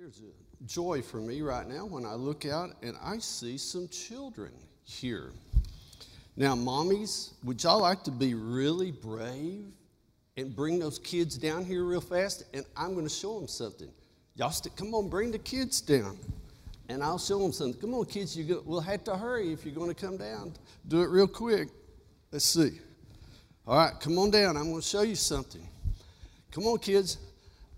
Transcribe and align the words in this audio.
There's 0.00 0.20
a 0.20 0.64
joy 0.64 1.02
for 1.02 1.16
me 1.16 1.40
right 1.40 1.66
now 1.66 1.84
when 1.84 2.06
I 2.06 2.14
look 2.14 2.46
out 2.46 2.70
and 2.84 2.96
I 3.02 3.18
see 3.18 3.58
some 3.58 3.88
children 3.88 4.52
here. 4.84 5.32
Now, 6.36 6.54
mommies, 6.54 7.32
would 7.42 7.60
y'all 7.64 7.80
like 7.80 8.04
to 8.04 8.12
be 8.12 8.34
really 8.34 8.92
brave 8.92 9.64
and 10.36 10.54
bring 10.54 10.78
those 10.78 11.00
kids 11.00 11.36
down 11.36 11.64
here 11.64 11.82
real 11.82 12.00
fast? 12.00 12.44
And 12.54 12.64
I'm 12.76 12.94
going 12.94 13.06
to 13.06 13.12
show 13.12 13.40
them 13.40 13.48
something. 13.48 13.88
Y'all, 14.36 14.52
st- 14.52 14.76
come 14.76 14.94
on, 14.94 15.08
bring 15.08 15.32
the 15.32 15.38
kids 15.38 15.80
down, 15.80 16.16
and 16.88 17.02
I'll 17.02 17.18
show 17.18 17.40
them 17.40 17.50
something. 17.50 17.80
Come 17.80 17.94
on, 17.94 18.04
kids, 18.04 18.36
you 18.36 18.44
go- 18.44 18.62
we'll 18.64 18.80
have 18.80 19.02
to 19.02 19.16
hurry 19.16 19.52
if 19.52 19.64
you're 19.64 19.74
going 19.74 19.92
to 19.92 20.00
come 20.00 20.16
down. 20.16 20.52
Do 20.86 21.02
it 21.02 21.08
real 21.08 21.26
quick. 21.26 21.70
Let's 22.30 22.44
see. 22.44 22.78
All 23.66 23.76
right, 23.76 23.98
come 23.98 24.16
on 24.20 24.30
down. 24.30 24.56
I'm 24.56 24.70
going 24.70 24.80
to 24.80 24.86
show 24.86 25.02
you 25.02 25.16
something. 25.16 25.66
Come 26.52 26.66
on, 26.66 26.78
kids. 26.78 27.18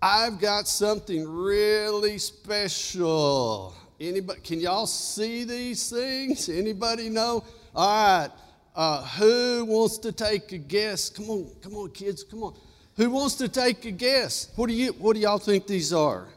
I've 0.03 0.39
got 0.39 0.67
something 0.67 1.29
really 1.29 2.17
special. 2.17 3.75
Anybody, 3.99 4.41
can 4.41 4.59
y'all 4.59 4.87
see 4.87 5.43
these 5.43 5.91
things? 5.91 6.49
Anybody 6.49 7.07
know? 7.07 7.43
All 7.75 8.19
right. 8.19 8.29
Uh, 8.75 9.05
who 9.05 9.65
wants 9.65 9.99
to 9.99 10.11
take 10.11 10.53
a 10.53 10.57
guess? 10.57 11.09
Come 11.09 11.29
on, 11.29 11.51
come 11.61 11.75
on, 11.75 11.91
kids, 11.91 12.23
come 12.23 12.41
on. 12.41 12.55
Who 12.95 13.11
wants 13.11 13.35
to 13.35 13.47
take 13.47 13.85
a 13.85 13.91
guess? 13.91 14.51
What 14.55 14.69
do 14.69 14.73
you 14.73 14.93
what 14.93 15.13
do 15.13 15.19
y'all 15.19 15.37
think 15.37 15.67
these 15.67 15.93
are? 15.93 16.29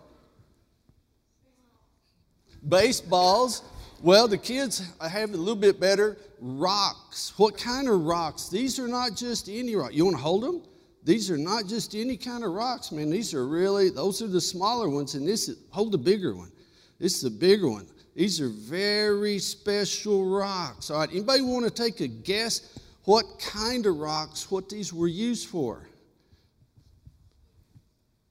Baseballs. 2.68 3.62
Well, 4.02 4.28
the 4.28 4.36
kids 4.36 4.82
have 5.00 5.30
it 5.30 5.34
a 5.34 5.38
little 5.38 5.56
bit 5.56 5.80
better. 5.80 6.18
Rocks. 6.38 7.32
What 7.38 7.56
kind 7.56 7.88
of 7.88 8.02
rocks? 8.02 8.48
These 8.48 8.78
are 8.78 8.88
not 8.88 9.16
just 9.16 9.48
any 9.48 9.74
rock. 9.74 9.94
You 9.94 10.04
want 10.04 10.18
to 10.18 10.22
hold 10.22 10.42
them? 10.42 10.62
These 11.04 11.30
are 11.30 11.36
not 11.36 11.66
just 11.66 11.94
any 11.94 12.16
kind 12.16 12.44
of 12.44 12.52
rocks, 12.52 12.90
man. 12.90 13.10
These 13.10 13.34
are 13.34 13.46
really, 13.46 13.90
those 13.90 14.22
are 14.22 14.26
the 14.26 14.40
smaller 14.40 14.88
ones, 14.88 15.14
and 15.14 15.28
this 15.28 15.50
is, 15.50 15.58
hold 15.70 15.92
the 15.92 15.98
bigger 15.98 16.34
one. 16.34 16.50
This 16.98 17.16
is 17.16 17.22
the 17.22 17.30
bigger 17.30 17.68
one. 17.68 17.86
These 18.14 18.40
are 18.40 18.48
very 18.48 19.38
special 19.38 20.24
rocks. 20.24 20.90
All 20.90 21.00
right, 21.00 21.10
anybody 21.10 21.42
want 21.42 21.64
to 21.64 21.70
take 21.70 22.00
a 22.00 22.08
guess 22.08 22.78
what 23.04 23.26
kind 23.38 23.84
of 23.84 23.98
rocks, 23.98 24.50
what 24.50 24.70
these 24.70 24.94
were 24.94 25.08
used 25.08 25.48
for? 25.48 25.86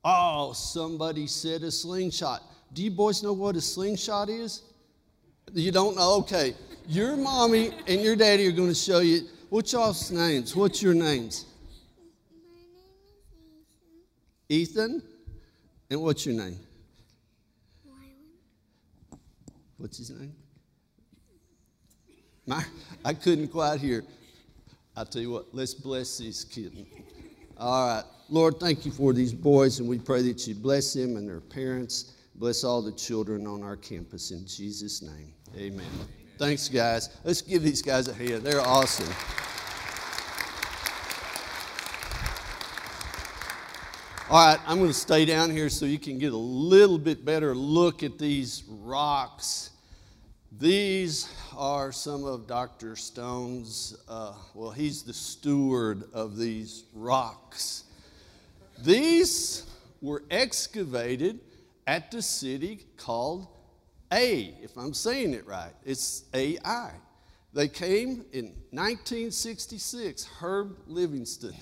Oh, 0.04 0.54
somebody 0.54 1.28
said 1.28 1.62
a 1.62 1.72
slingshot. 1.72 2.42
Do 2.74 2.84
you 2.84 2.92
boys 2.92 3.22
know 3.22 3.34
what 3.34 3.56
a 3.56 3.62
slingshot 3.62 4.30
is? 4.30 4.64
You 5.54 5.72
don't 5.72 5.96
know? 5.96 6.16
Okay. 6.20 6.56
Your 6.88 7.16
mommy 7.16 7.72
and 7.88 8.02
your 8.02 8.16
daddy 8.16 8.48
are 8.48 8.52
going 8.52 8.70
to 8.70 8.76
show 8.76 9.00
you. 9.00 9.28
What's 9.50 9.72
y'all's 9.74 10.12
names? 10.12 10.56
What's 10.56 10.82
your 10.82 10.96
names? 10.96 11.46
Ethan. 14.54 15.02
And 15.90 16.02
what's 16.02 16.26
your 16.26 16.36
name? 16.36 16.60
What's 19.78 19.98
his 19.98 20.12
name? 20.12 20.34
My, 22.46 22.64
I 23.04 23.14
couldn't 23.14 23.50
quite 23.50 23.80
hear. 23.80 24.04
I'll 24.96 25.06
tell 25.06 25.22
you 25.22 25.32
what, 25.32 25.48
let's 25.54 25.74
bless 25.74 26.18
these 26.20 26.46
kids. 26.46 26.78
All 27.58 27.88
right. 27.88 28.04
Lord, 28.30 28.60
thank 28.60 28.86
you 28.86 28.92
for 28.92 29.12
these 29.12 29.34
boys, 29.34 29.80
and 29.80 29.90
we 29.90 30.00
pray 30.00 30.22
that 30.22 30.48
you 30.48 30.56
bless 30.56 30.94
them 30.94 31.18
and 31.18 31.28
their 31.28 31.42
parents. 31.42 32.14
Bless 32.36 32.64
all 32.64 32.82
the 32.82 32.92
children 32.92 33.46
on 33.46 33.62
our 33.64 33.76
campus 33.76 34.32
in 34.32 34.46
Jesus' 34.46 35.02
name. 35.02 35.34
Amen. 35.56 35.86
Amen. 35.94 36.08
Thanks, 36.38 36.70
guys. 36.70 37.10
Let's 37.24 37.42
give 37.42 37.62
these 37.62 37.82
guys 37.82 38.08
a 38.08 38.14
hand. 38.14 38.44
They're 38.44 38.62
awesome. 38.62 39.14
All 44.34 44.44
right, 44.44 44.60
I'm 44.66 44.80
going 44.80 44.90
to 44.90 44.96
stay 44.96 45.26
down 45.26 45.52
here 45.52 45.70
so 45.70 45.86
you 45.86 46.00
can 46.00 46.18
get 46.18 46.34
a 46.34 46.36
little 46.36 46.98
bit 46.98 47.24
better 47.24 47.54
look 47.54 48.02
at 48.02 48.18
these 48.18 48.64
rocks. 48.68 49.70
These 50.58 51.32
are 51.56 51.92
some 51.92 52.24
of 52.26 52.48
Dr. 52.48 52.96
Stone's, 52.96 53.96
uh, 54.10 54.34
well, 54.56 54.72
he's 54.72 55.04
the 55.04 55.14
steward 55.14 56.06
of 56.14 56.36
these 56.36 56.86
rocks. 56.96 57.84
These 58.84 59.70
were 60.02 60.24
excavated 60.32 61.40
at 61.86 62.10
the 62.10 62.24
city 62.24 62.88
called 62.98 63.46
A, 64.12 64.58
if 64.64 64.76
I'm 64.80 64.96
saying 64.96 65.36
it 65.36 65.46
right. 65.46 65.74
It's 65.86 66.24
AI. 66.34 66.94
They 67.54 67.68
came 67.68 68.26
in 68.32 68.46
1966. 68.72 70.26
Herb 70.40 70.76
Livingston 70.88 71.54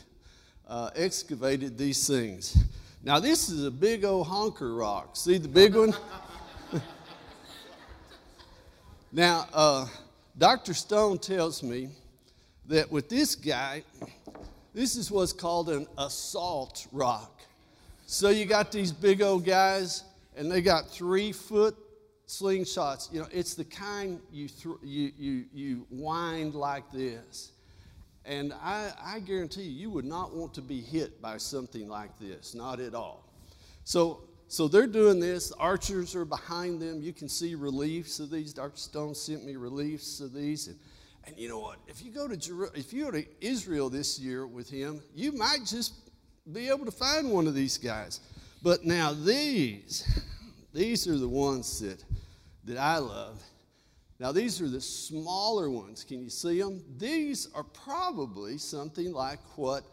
uh, 0.71 0.89
excavated 0.95 1.77
these 1.77 2.07
things. 2.07 2.57
Now, 3.03 3.19
this 3.19 3.49
is 3.49 3.65
a 3.65 3.71
big 3.71 4.05
old 4.05 4.25
honker 4.25 4.73
rock. 4.73 5.17
See 5.17 5.37
the 5.37 5.49
big 5.49 5.75
one? 5.75 5.93
now, 9.11 9.47
uh, 9.53 9.85
Dr. 10.37 10.73
Stone 10.73 11.17
tells 11.17 11.61
me 11.61 11.89
that 12.67 12.89
with 12.89 13.09
this 13.09 13.35
guy, 13.35 13.83
this 14.73 14.95
is 14.95 15.11
what's 15.11 15.33
called 15.33 15.69
an 15.69 15.87
assault 15.97 16.87
rock. 16.93 17.41
So 18.05 18.29
you 18.29 18.45
got 18.45 18.71
these 18.71 18.93
big 18.93 19.21
old 19.21 19.43
guys, 19.43 20.05
and 20.37 20.49
they 20.49 20.61
got 20.61 20.89
three 20.89 21.33
foot 21.33 21.75
slingshots. 22.27 23.11
You 23.11 23.21
know, 23.21 23.27
it's 23.29 23.55
the 23.55 23.65
kind 23.65 24.21
you, 24.31 24.47
th- 24.47 24.75
you, 24.83 25.11
you, 25.17 25.45
you 25.53 25.87
wind 25.89 26.55
like 26.55 26.89
this. 26.93 27.51
And 28.25 28.53
I, 28.53 28.91
I 29.03 29.19
guarantee 29.19 29.63
you, 29.63 29.71
you 29.71 29.89
would 29.89 30.05
not 30.05 30.35
want 30.35 30.53
to 30.55 30.61
be 30.61 30.79
hit 30.79 31.21
by 31.21 31.37
something 31.37 31.87
like 31.87 32.17
this, 32.19 32.53
not 32.53 32.79
at 32.79 32.93
all. 32.93 33.27
So, 33.83 34.21
so 34.47 34.67
they're 34.67 34.87
doing 34.87 35.19
this. 35.19 35.51
Archers 35.53 36.15
are 36.15 36.25
behind 36.25 36.81
them. 36.81 37.01
You 37.01 37.13
can 37.13 37.27
see 37.27 37.55
reliefs 37.55 38.19
of 38.19 38.29
these. 38.29 38.53
Dr. 38.53 38.77
Stone 38.77 39.15
sent 39.15 39.43
me 39.43 39.55
reliefs 39.55 40.19
of 40.19 40.33
these. 40.33 40.67
And, 40.67 40.77
and 41.25 41.37
you 41.37 41.49
know 41.49 41.59
what? 41.59 41.77
If 41.87 42.03
you 42.03 42.11
go 42.11 42.27
to 42.27 42.37
Jer- 42.37 42.71
if 42.75 42.93
you 42.93 43.05
go 43.05 43.11
to 43.11 43.25
Israel 43.39 43.89
this 43.89 44.19
year 44.19 44.45
with 44.45 44.69
him, 44.69 45.01
you 45.15 45.31
might 45.31 45.65
just 45.65 45.93
be 46.51 46.69
able 46.69 46.85
to 46.85 46.91
find 46.91 47.31
one 47.31 47.47
of 47.47 47.55
these 47.55 47.77
guys. 47.77 48.19
But 48.61 48.85
now 48.85 49.13
these, 49.13 50.07
these 50.73 51.07
are 51.07 51.17
the 51.17 51.29
ones 51.29 51.79
that 51.79 52.03
that 52.65 52.77
I 52.77 52.97
love. 52.97 53.41
Now, 54.21 54.31
these 54.31 54.61
are 54.61 54.69
the 54.69 54.79
smaller 54.79 55.71
ones. 55.71 56.03
Can 56.03 56.21
you 56.21 56.29
see 56.29 56.61
them? 56.61 56.83
These 56.99 57.49
are 57.55 57.63
probably 57.63 58.59
something 58.59 59.11
like 59.11 59.39
what, 59.55 59.83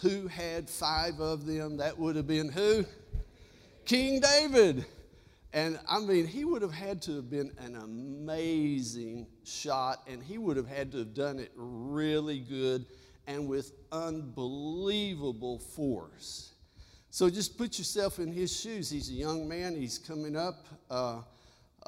who 0.00 0.26
had 0.26 0.70
five 0.70 1.20
of 1.20 1.44
them? 1.44 1.76
That 1.76 1.98
would 1.98 2.16
have 2.16 2.26
been 2.26 2.48
who? 2.48 2.86
King 3.84 4.20
David. 4.20 4.86
And 5.52 5.78
I 5.86 6.00
mean, 6.00 6.26
he 6.26 6.46
would 6.46 6.62
have 6.62 6.72
had 6.72 7.02
to 7.02 7.16
have 7.16 7.28
been 7.28 7.52
an 7.58 7.76
amazing 7.76 9.26
shot, 9.44 9.98
and 10.06 10.22
he 10.22 10.38
would 10.38 10.56
have 10.56 10.68
had 10.68 10.90
to 10.92 11.00
have 11.00 11.12
done 11.12 11.38
it 11.38 11.52
really 11.54 12.38
good 12.38 12.86
and 13.26 13.46
with 13.46 13.72
unbelievable 13.92 15.58
force. 15.58 16.52
So 17.10 17.28
just 17.28 17.58
put 17.58 17.76
yourself 17.76 18.18
in 18.18 18.32
his 18.32 18.58
shoes. 18.58 18.88
He's 18.88 19.10
a 19.10 19.14
young 19.14 19.46
man, 19.46 19.76
he's 19.76 19.98
coming 19.98 20.36
up. 20.36 20.66
Uh, 20.88 21.20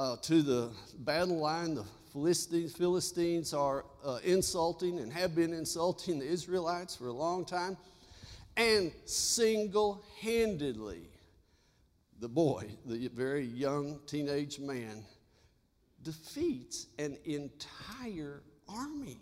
uh, 0.00 0.16
to 0.16 0.41
the 0.41 0.71
battle 1.00 1.38
line. 1.38 1.75
The 1.75 1.84
Philistines, 2.11 2.72
Philistines 2.75 3.53
are 3.53 3.84
uh, 4.03 4.19
insulting 4.25 4.99
and 4.99 5.12
have 5.12 5.34
been 5.34 5.53
insulting 5.53 6.19
the 6.19 6.27
Israelites 6.27 6.97
for 6.97 7.09
a 7.09 7.12
long 7.12 7.44
time. 7.44 7.77
And 8.56 8.93
single 9.05 10.03
handedly, 10.21 11.03
the 12.19 12.28
boy, 12.28 12.71
the 12.87 13.09
very 13.09 13.44
young 13.44 14.00
teenage 14.06 14.59
man, 14.59 15.05
defeats 16.03 16.87
an 16.99 17.19
entire 17.27 18.43
army. 18.69 19.21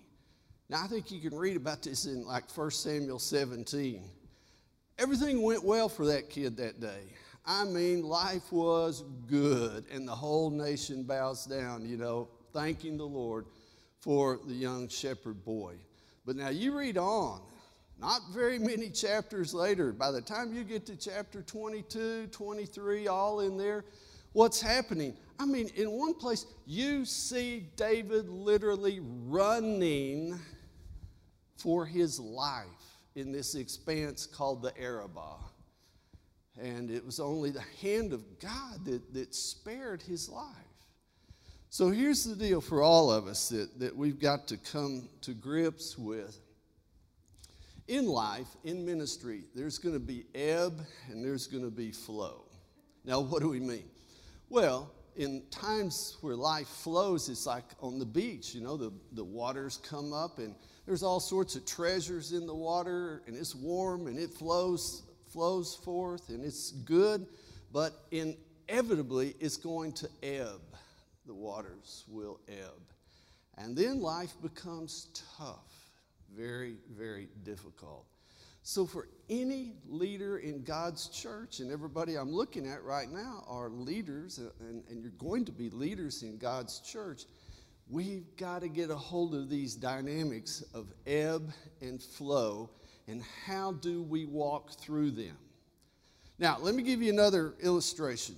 Now, 0.68 0.84
I 0.84 0.86
think 0.86 1.10
you 1.10 1.20
can 1.20 1.36
read 1.36 1.56
about 1.56 1.82
this 1.82 2.04
in 2.04 2.24
like 2.24 2.48
1 2.56 2.70
Samuel 2.70 3.18
17. 3.18 4.04
Everything 4.96 5.42
went 5.42 5.64
well 5.64 5.88
for 5.88 6.06
that 6.06 6.30
kid 6.30 6.56
that 6.58 6.80
day. 6.80 7.17
I 7.50 7.64
mean, 7.64 8.02
life 8.02 8.52
was 8.52 9.04
good, 9.26 9.86
and 9.90 10.06
the 10.06 10.14
whole 10.14 10.50
nation 10.50 11.02
bows 11.04 11.46
down, 11.46 11.88
you 11.88 11.96
know, 11.96 12.28
thanking 12.52 12.98
the 12.98 13.06
Lord 13.06 13.46
for 14.00 14.38
the 14.46 14.52
young 14.52 14.86
shepherd 14.86 15.42
boy. 15.46 15.76
But 16.26 16.36
now 16.36 16.50
you 16.50 16.76
read 16.76 16.98
on, 16.98 17.40
not 17.98 18.20
very 18.34 18.58
many 18.58 18.90
chapters 18.90 19.54
later, 19.54 19.94
by 19.94 20.10
the 20.10 20.20
time 20.20 20.52
you 20.52 20.62
get 20.62 20.84
to 20.86 20.96
chapter 20.96 21.40
22, 21.40 22.26
23, 22.26 23.08
all 23.08 23.40
in 23.40 23.56
there, 23.56 23.86
what's 24.34 24.60
happening? 24.60 25.16
I 25.38 25.46
mean, 25.46 25.70
in 25.74 25.90
one 25.90 26.12
place, 26.12 26.44
you 26.66 27.06
see 27.06 27.70
David 27.76 28.28
literally 28.28 29.00
running 29.00 30.38
for 31.56 31.86
his 31.86 32.20
life 32.20 32.66
in 33.14 33.32
this 33.32 33.54
expanse 33.54 34.26
called 34.26 34.60
the 34.60 34.78
Arabah. 34.78 35.38
And 36.60 36.90
it 36.90 37.04
was 37.04 37.20
only 37.20 37.50
the 37.50 37.64
hand 37.80 38.12
of 38.12 38.24
God 38.40 38.84
that, 38.84 39.14
that 39.14 39.34
spared 39.34 40.02
his 40.02 40.28
life. 40.28 40.54
So 41.70 41.90
here's 41.90 42.24
the 42.24 42.34
deal 42.34 42.60
for 42.60 42.82
all 42.82 43.10
of 43.10 43.26
us 43.26 43.50
that, 43.50 43.78
that 43.78 43.94
we've 43.94 44.18
got 44.18 44.48
to 44.48 44.56
come 44.56 45.08
to 45.20 45.34
grips 45.34 45.98
with. 45.98 46.38
In 47.88 48.06
life, 48.06 48.48
in 48.64 48.84
ministry, 48.84 49.44
there's 49.54 49.78
going 49.78 49.94
to 49.94 50.00
be 50.00 50.24
ebb 50.34 50.80
and 51.10 51.24
there's 51.24 51.46
going 51.46 51.64
to 51.64 51.70
be 51.70 51.90
flow. 51.90 52.44
Now, 53.04 53.20
what 53.20 53.40
do 53.40 53.48
we 53.48 53.60
mean? 53.60 53.88
Well, 54.50 54.90
in 55.16 55.42
times 55.50 56.16
where 56.20 56.36
life 56.36 56.68
flows, 56.68 57.28
it's 57.28 57.46
like 57.46 57.64
on 57.80 57.98
the 57.98 58.06
beach, 58.06 58.54
you 58.54 58.60
know, 58.60 58.76
the, 58.76 58.92
the 59.12 59.24
waters 59.24 59.78
come 59.82 60.12
up 60.12 60.38
and 60.38 60.54
there's 60.86 61.02
all 61.02 61.20
sorts 61.20 61.56
of 61.56 61.66
treasures 61.66 62.32
in 62.32 62.46
the 62.46 62.54
water 62.54 63.22
and 63.26 63.36
it's 63.36 63.54
warm 63.54 64.06
and 64.06 64.18
it 64.18 64.30
flows 64.30 65.02
flows 65.32 65.74
forth 65.74 66.28
and 66.28 66.44
it's 66.44 66.72
good, 66.72 67.26
but 67.72 68.06
inevitably 68.10 69.34
it's 69.40 69.56
going 69.56 69.92
to 69.92 70.08
ebb. 70.22 70.60
The 71.26 71.34
waters 71.34 72.04
will 72.08 72.40
ebb. 72.48 72.82
And 73.58 73.76
then 73.76 74.00
life 74.00 74.34
becomes 74.40 75.08
tough, 75.36 75.90
very, 76.34 76.76
very 76.96 77.28
difficult. 77.44 78.06
So, 78.62 78.84
for 78.84 79.08
any 79.30 79.72
leader 79.88 80.38
in 80.38 80.62
God's 80.62 81.08
church, 81.08 81.60
and 81.60 81.72
everybody 81.72 82.16
I'm 82.16 82.30
looking 82.30 82.66
at 82.66 82.82
right 82.82 83.10
now 83.10 83.44
are 83.48 83.70
leaders, 83.70 84.38
uh, 84.38 84.50
and, 84.60 84.82
and 84.90 85.00
you're 85.00 85.10
going 85.12 85.44
to 85.46 85.52
be 85.52 85.70
leaders 85.70 86.22
in 86.22 86.36
God's 86.36 86.80
church, 86.80 87.22
we've 87.88 88.26
got 88.36 88.60
to 88.60 88.68
get 88.68 88.90
a 88.90 88.96
hold 88.96 89.34
of 89.34 89.48
these 89.48 89.74
dynamics 89.74 90.62
of 90.74 90.92
ebb 91.06 91.50
and 91.80 92.02
flow, 92.02 92.68
and 93.08 93.22
how 93.46 93.72
do 93.72 94.02
we 94.02 94.26
walk 94.26 94.72
through 94.72 95.10
them? 95.12 95.36
Now, 96.38 96.58
let 96.60 96.74
me 96.74 96.82
give 96.82 97.02
you 97.02 97.10
another 97.10 97.54
illustration. 97.60 98.36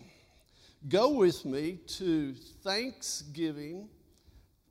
Go 0.88 1.11
with 1.11 1.44
me 1.44 1.81
to 1.99 2.34
Thanksgiving 2.62 3.88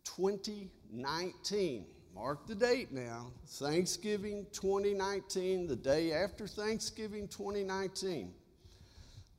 2019. 0.06 1.86
Mark 2.16 2.48
the 2.48 2.56
date 2.56 2.92
now. 2.92 3.28
Thanksgiving 3.46 4.48
2019, 4.52 5.68
the 5.68 5.76
day 5.76 6.12
after 6.12 6.48
Thanksgiving 6.48 7.28
2019. 7.28 8.34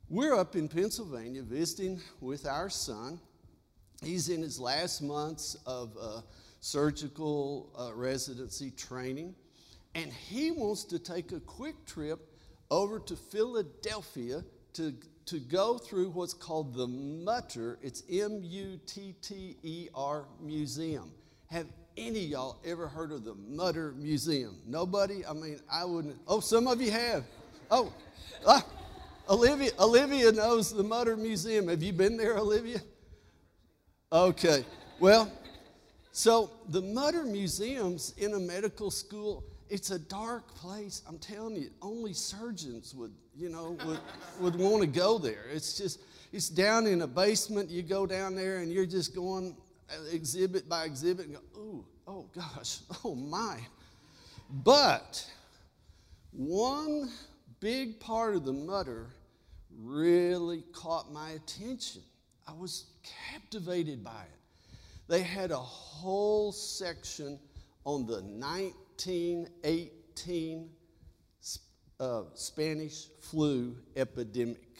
We're 0.09 0.35
up 0.35 0.57
in 0.57 0.69
Pennsylvania 0.69 1.43
visiting 1.43 2.01
with 2.21 2.47
our 2.47 2.71
son. 2.71 3.21
He's 4.03 4.29
in 4.29 4.41
his 4.41 4.61
last 4.61 5.03
months 5.03 5.57
of 5.67 5.97
uh, 6.01 6.21
surgical 6.61 7.71
uh, 7.79 7.95
residency 7.95 8.71
training, 8.71 9.35
and 9.95 10.13
he 10.13 10.51
wants 10.51 10.85
to 10.85 10.99
take 10.99 11.33
a 11.33 11.41
quick 11.41 11.85
trip 11.87 12.21
over 12.71 13.01
to 13.01 13.17
Philadelphia 13.17 14.45
to, 14.75 14.95
to 15.27 15.41
go 15.41 15.79
through 15.79 16.11
what's 16.11 16.35
called 16.35 16.75
the 16.75 16.87
Mutter. 16.87 17.79
It's 17.83 18.03
M 18.11 18.41
U 18.43 18.79
T 18.87 19.15
T 19.21 19.57
E 19.63 19.89
R 19.95 20.27
Museum. 20.41 21.13
Have 21.49 21.67
any 21.97 22.21
y'all 22.21 22.59
ever 22.65 22.87
heard 22.87 23.11
of 23.11 23.25
the 23.25 23.35
Mutter 23.35 23.93
Museum? 23.97 24.57
Nobody? 24.67 25.27
I 25.27 25.33
mean, 25.33 25.61
I 25.71 25.85
wouldn't. 25.85 26.17
Oh, 26.27 26.41
some 26.41 26.69
of 26.69 26.81
you 26.81 26.93
have. 26.93 27.25
Oh, 27.71 27.93
ah, 28.47 28.65
Olivia, 29.29 29.71
Olivia 29.79 30.33
knows 30.33 30.73
the 30.73 30.83
Mutter 30.83 31.17
Museum. 31.17 31.69
Have 31.69 31.83
you 31.83 31.93
been 31.93 32.17
there, 32.17 32.37
Olivia? 32.37 32.81
Okay. 34.13 34.65
Well, 34.99 35.31
so 36.13 36.51
the 36.69 36.83
Mutter 36.83 37.25
Museum's 37.25 38.15
in 38.19 38.35
a 38.35 38.39
medical 38.39 38.91
school. 38.91 39.45
It's 39.71 39.93
a 39.93 39.99
dark 39.99 40.53
place. 40.57 41.03
I'm 41.09 41.19
telling 41.19 41.55
you, 41.55 41.71
only 41.81 42.13
surgeons 42.13 42.93
would, 42.97 43.13
you 43.37 43.49
know, 43.49 43.79
would, 43.87 44.01
would 44.41 44.57
want 44.57 44.81
to 44.83 44.89
go 44.89 45.17
there. 45.17 45.45
It's 45.53 45.79
just, 45.79 46.01
it's 46.33 46.49
down 46.49 46.89
in 46.89 47.03
a 47.03 47.07
basement. 47.07 47.71
You 47.71 47.83
go 47.83 48.05
down 48.05 48.35
there 48.35 48.59
and 48.59 48.73
you're 48.73 48.85
just 48.85 49.15
going 49.15 49.57
uh, 49.89 49.95
exhibit 50.13 50.69
by 50.69 50.85
exhibit 50.85 51.27
and 51.27 51.37
go, 51.37 51.41
oh, 51.57 51.85
oh 52.09 52.27
gosh, 52.35 52.81
oh 53.05 53.15
my. 53.15 53.59
But 54.51 55.25
one 56.33 57.09
big 57.61 58.01
part 58.01 58.35
of 58.35 58.45
the 58.45 58.53
mutter 58.53 59.07
really 59.79 60.65
caught 60.73 61.13
my 61.13 61.31
attention. 61.31 62.03
I 62.49 62.53
was 62.55 62.87
captivated 63.31 64.03
by 64.03 64.23
it. 64.23 64.73
They 65.07 65.23
had 65.23 65.53
a 65.53 65.59
whole 65.59 66.51
section 66.51 67.39
on 67.85 68.07
the 68.07 68.23
1918 69.07 70.69
uh, 71.99 72.23
Spanish 72.35 73.09
flu 73.21 73.77
epidemic. 73.97 74.79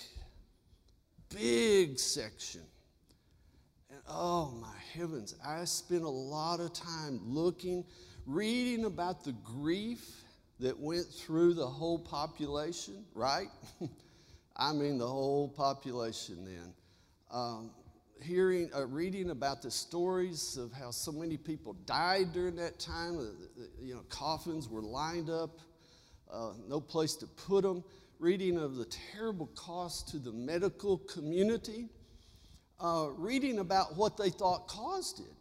Big 1.35 1.99
section. 1.99 2.63
And 3.91 4.01
oh 4.09 4.53
my 4.61 4.75
heavens, 4.93 5.37
I 5.47 5.65
spent 5.65 6.03
a 6.03 6.09
lot 6.09 6.61
of 6.61 6.73
time 6.73 7.21
looking, 7.25 7.85
reading 8.27 8.85
about 8.85 9.25
the 9.25 9.33
grief 9.45 10.25
that 10.59 10.79
went 10.79 11.07
through 11.07 11.55
the 11.55 11.67
whole 11.67 11.99
population, 11.99 13.05
right? 13.15 13.49
I 14.57 14.73
mean, 14.73 14.99
the 14.99 15.07
whole 15.07 15.49
population 15.49 16.45
then. 16.45 16.75
Um, 17.31 17.71
hearing, 18.23 18.71
uh, 18.75 18.87
reading 18.87 19.31
about 19.31 19.63
the 19.63 19.71
stories 19.71 20.57
of 20.57 20.73
how 20.73 20.91
so 20.91 21.13
many 21.13 21.37
people 21.37 21.75
died 21.87 22.33
during 22.33 22.57
that 22.57 22.79
time. 22.79 23.19
Uh, 23.19 23.63
you 23.81 23.95
know, 23.95 24.03
coffins 24.09 24.69
were 24.69 24.83
lined 24.83 25.31
up, 25.31 25.59
uh, 26.33 26.53
no 26.69 26.81
place 26.81 27.15
to 27.17 27.27
put 27.27 27.63
them. 27.63 27.83
Reading 28.19 28.59
of 28.59 28.77
the 28.77 28.85
terrible 28.85 29.47
cost 29.55 30.09
to 30.09 30.19
the 30.19 30.33
medical 30.33 30.99
community 30.99 31.89
uh, 32.81 33.09
reading 33.17 33.59
about 33.59 33.97
what 33.97 34.17
they 34.17 34.31
thought 34.31 34.67
caused 34.67 35.21
it 35.21 35.35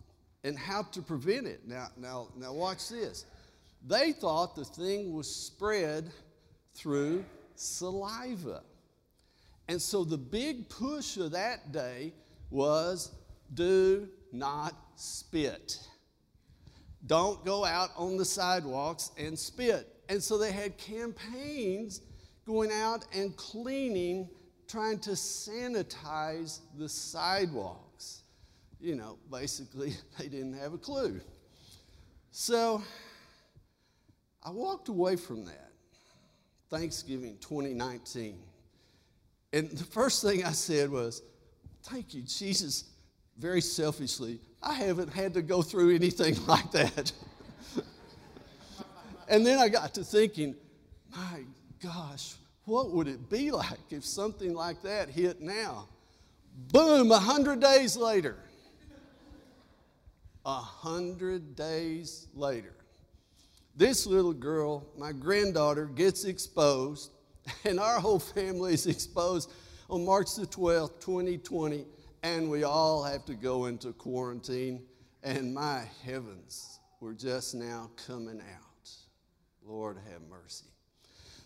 and 0.43 0.57
how 0.57 0.83
to 0.83 1.01
prevent 1.01 1.47
it. 1.47 1.61
Now, 1.65 1.87
now, 1.97 2.27
now, 2.37 2.53
watch 2.53 2.89
this. 2.89 3.25
They 3.85 4.11
thought 4.11 4.55
the 4.55 4.65
thing 4.65 5.13
was 5.13 5.33
spread 5.33 6.11
through 6.73 7.23
saliva. 7.55 8.63
And 9.67 9.81
so 9.81 10.03
the 10.03 10.17
big 10.17 10.67
push 10.69 11.17
of 11.17 11.31
that 11.31 11.71
day 11.71 12.13
was 12.49 13.11
do 13.53 14.07
not 14.31 14.75
spit. 14.95 15.79
Don't 17.05 17.43
go 17.45 17.65
out 17.65 17.89
on 17.97 18.17
the 18.17 18.25
sidewalks 18.25 19.11
and 19.17 19.37
spit. 19.37 19.87
And 20.09 20.21
so 20.21 20.37
they 20.37 20.51
had 20.51 20.77
campaigns 20.77 22.01
going 22.45 22.71
out 22.71 23.05
and 23.13 23.35
cleaning 23.37 24.29
trying 24.67 24.99
to 24.99 25.11
sanitize 25.11 26.59
the 26.77 26.87
sidewalks. 26.87 28.23
You 28.79 28.95
know, 28.95 29.17
basically, 29.31 29.93
they 30.19 30.27
didn't 30.27 30.53
have 30.53 30.73
a 30.73 30.77
clue. 30.77 31.19
So 32.31 32.83
I 34.43 34.51
walked 34.51 34.89
away 34.89 35.15
from 35.15 35.45
that, 35.45 35.71
Thanksgiving 36.69 37.37
2019. 37.39 38.39
And 39.51 39.69
the 39.71 39.83
first 39.83 40.21
thing 40.21 40.43
I 40.43 40.51
said 40.51 40.91
was, 40.91 41.23
Thank 41.83 42.13
you, 42.13 42.21
Jesus, 42.21 42.85
very 43.37 43.61
selfishly. 43.61 44.39
I 44.61 44.73
haven't 44.73 45.13
had 45.13 45.33
to 45.35 45.41
go 45.41 45.61
through 45.61 45.95
anything 45.95 46.35
like 46.47 46.71
that. 46.71 47.11
and 49.27 49.45
then 49.45 49.59
I 49.59 49.69
got 49.69 49.93
to 49.95 50.03
thinking, 50.03 50.55
my 51.15 51.43
gosh, 51.81 52.35
what 52.65 52.91
would 52.91 53.07
it 53.07 53.29
be 53.29 53.51
like 53.51 53.79
if 53.91 54.05
something 54.05 54.53
like 54.53 54.81
that 54.83 55.09
hit 55.09 55.41
now? 55.41 55.87
Boom, 56.71 57.11
a 57.11 57.19
hundred 57.19 57.61
days 57.61 57.95
later. 57.95 58.37
A 60.45 60.55
hundred 60.55 61.55
days 61.55 62.27
later. 62.33 62.73
This 63.75 64.05
little 64.05 64.33
girl, 64.33 64.85
my 64.97 65.13
granddaughter, 65.13 65.85
gets 65.85 66.25
exposed, 66.25 67.11
and 67.63 67.79
our 67.79 67.99
whole 67.99 68.19
family 68.19 68.73
is 68.73 68.87
exposed 68.87 69.51
on 69.89 70.05
March 70.05 70.35
the 70.37 70.45
12th, 70.45 70.99
2020, 71.01 71.83
and 72.21 72.49
we 72.49 72.63
all 72.63 73.03
have 73.03 73.25
to 73.25 73.33
go 73.33 73.65
into 73.65 73.91
quarantine. 73.93 74.83
And 75.23 75.53
my 75.53 75.83
heavens, 76.05 76.79
we're 77.01 77.15
just 77.15 77.55
now 77.55 77.89
coming 78.07 78.39
out. 78.39 78.89
Lord 79.65 79.97
have 80.11 80.21
mercy. 80.29 80.65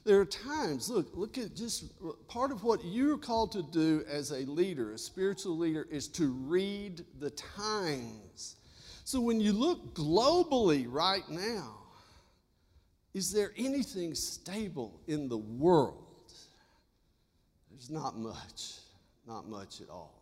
There 0.05 0.19
are 0.19 0.25
times, 0.25 0.89
look, 0.89 1.07
look 1.15 1.37
at 1.37 1.55
just 1.55 1.85
part 2.27 2.51
of 2.51 2.63
what 2.63 2.83
you're 2.83 3.17
called 3.17 3.53
to 3.53 3.63
do 3.63 4.03
as 4.09 4.31
a 4.31 4.39
leader, 4.39 4.91
a 4.91 4.97
spiritual 4.97 5.57
leader, 5.57 5.87
is 5.89 6.09
to 6.09 6.27
read 6.27 7.05
the 7.19 7.29
times. 7.29 8.57
So 9.05 9.21
when 9.21 9.39
you 9.39 9.53
look 9.53 9.95
globally 9.95 10.85
right 10.89 11.27
now, 11.29 11.77
is 13.13 13.31
there 13.31 13.51
anything 13.57 14.13
stable 14.15 14.99
in 15.07 15.29
the 15.29 15.37
world? 15.37 16.02
There's 17.73 17.89
not 17.89 18.17
much, 18.17 18.77
not 19.27 19.49
much 19.49 19.81
at 19.81 19.89
all. 19.89 20.21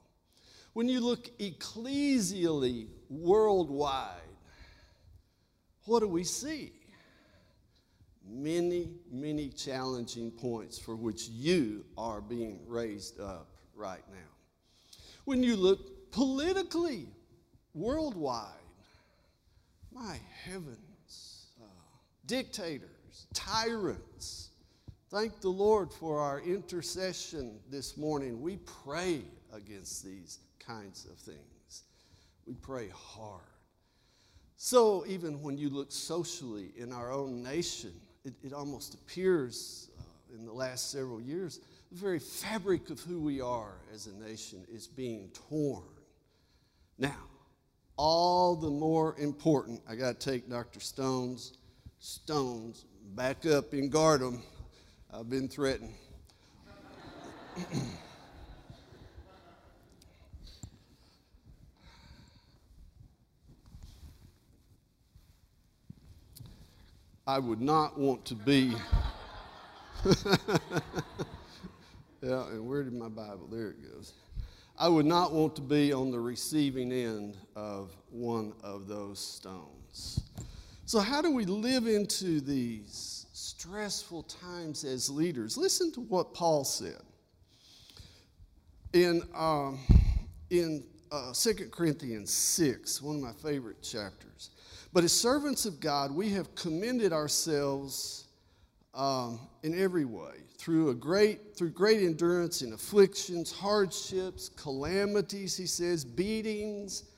When 0.73 0.89
you 0.89 1.01
look 1.01 1.37
ecclesially 1.37 2.87
worldwide, 3.09 4.17
what 5.85 5.99
do 5.99 6.07
we 6.07 6.23
see? 6.23 6.71
many, 8.31 8.89
many 9.11 9.49
challenging 9.49 10.31
points 10.31 10.77
for 10.77 10.95
which 10.95 11.27
you 11.27 11.85
are 11.97 12.21
being 12.21 12.59
raised 12.67 13.19
up 13.19 13.47
right 13.75 14.03
now. 14.09 14.17
When 15.25 15.43
you 15.43 15.55
look 15.55 16.11
politically, 16.11 17.07
worldwide, 17.73 18.47
my 19.91 20.19
heavens, 20.43 21.47
uh, 21.61 21.65
dictators, 22.25 23.27
tyrants. 23.33 24.40
Thank 25.11 25.41
the 25.41 25.49
Lord 25.49 25.91
for 25.91 26.21
our 26.21 26.39
intercession 26.39 27.59
this 27.69 27.97
morning. 27.97 28.41
We 28.41 28.59
pray 28.85 29.23
against 29.53 30.05
these 30.05 30.39
kinds 30.57 31.03
of 31.03 31.17
things. 31.17 31.83
We 32.47 32.53
pray 32.53 32.87
hard. 32.95 33.41
So, 34.55 35.03
even 35.05 35.41
when 35.41 35.57
you 35.57 35.69
look 35.69 35.91
socially 35.91 36.71
in 36.77 36.93
our 36.93 37.11
own 37.11 37.43
nation, 37.43 37.91
it, 38.23 38.35
it 38.41 38.53
almost 38.53 38.93
appears 38.93 39.89
uh, 39.99 40.03
in 40.33 40.45
the 40.45 40.53
last 40.53 40.91
several 40.91 41.19
years 41.19 41.59
the 41.91 41.99
very 41.99 42.19
fabric 42.19 42.89
of 42.89 43.01
who 43.01 43.19
we 43.19 43.41
are 43.41 43.73
as 43.93 44.07
a 44.07 44.13
nation 44.13 44.63
is 44.71 44.87
being 44.87 45.29
torn. 45.49 45.83
Now, 46.97 47.27
all 47.97 48.55
the 48.55 48.69
more 48.69 49.17
important, 49.19 49.81
I 49.89 49.95
got 49.95 50.21
to 50.21 50.31
take 50.31 50.49
Dr. 50.49 50.79
Stone's 50.79 51.57
stones 51.99 52.85
back 53.13 53.45
up 53.45 53.73
and 53.73 53.91
guard 53.91 54.21
them. 54.21 54.41
I've 55.13 55.29
been 55.29 55.49
threatened. 55.49 55.93
I 67.27 67.39
would 67.39 67.59
not 67.59 67.99
want 67.99 68.23
to 68.25 68.35
be. 68.35 68.73
yeah, 72.21 72.47
and 72.47 72.65
where 72.65 72.83
did 72.83 72.93
my 72.93 73.09
Bible? 73.09 73.47
There 73.51 73.71
it 73.71 73.83
goes. 73.83 74.13
I 74.79 74.87
would 74.87 75.05
not 75.05 75.33
want 75.33 75.57
to 75.57 75.61
be 75.61 75.91
on 75.91 76.11
the 76.11 76.19
receiving 76.19 76.93
end 76.93 77.35
of 77.55 77.93
one 78.09 78.53
of 78.63 78.87
those 78.87 79.19
stones. 79.19 80.21
So, 80.85 80.99
how 80.99 81.21
do 81.21 81.31
we 81.31 81.43
live 81.45 81.85
into 81.85 82.39
these 82.39 83.20
stressful 83.61 84.23
times 84.23 84.83
as 84.83 85.07
leaders? 85.07 85.55
Listen 85.55 85.91
to 85.91 86.01
what 86.01 86.33
Paul 86.33 86.63
said 86.63 87.01
in, 88.93 89.21
um, 89.35 89.77
in 90.49 90.83
uh, 91.11 91.31
2 91.31 91.69
Corinthians 91.71 92.33
6, 92.33 93.03
one 93.03 93.17
of 93.17 93.21
my 93.21 93.33
favorite 93.33 93.83
chapters. 93.83 94.49
But 94.93 95.03
as 95.03 95.13
servants 95.13 95.67
of 95.67 95.79
God, 95.79 96.11
we 96.11 96.29
have 96.29 96.55
commended 96.55 97.13
ourselves 97.13 98.25
um, 98.95 99.39
in 99.61 99.79
every 99.79 100.05
way 100.05 100.33
through 100.57 100.89
a 100.89 100.95
great 100.95 101.55
through 101.55 101.69
great 101.69 102.01
endurance 102.01 102.63
in 102.63 102.73
afflictions, 102.73 103.51
hardships, 103.51 104.49
calamities. 104.49 105.55
He 105.55 105.67
says 105.67 106.03
beatings, 106.03 107.10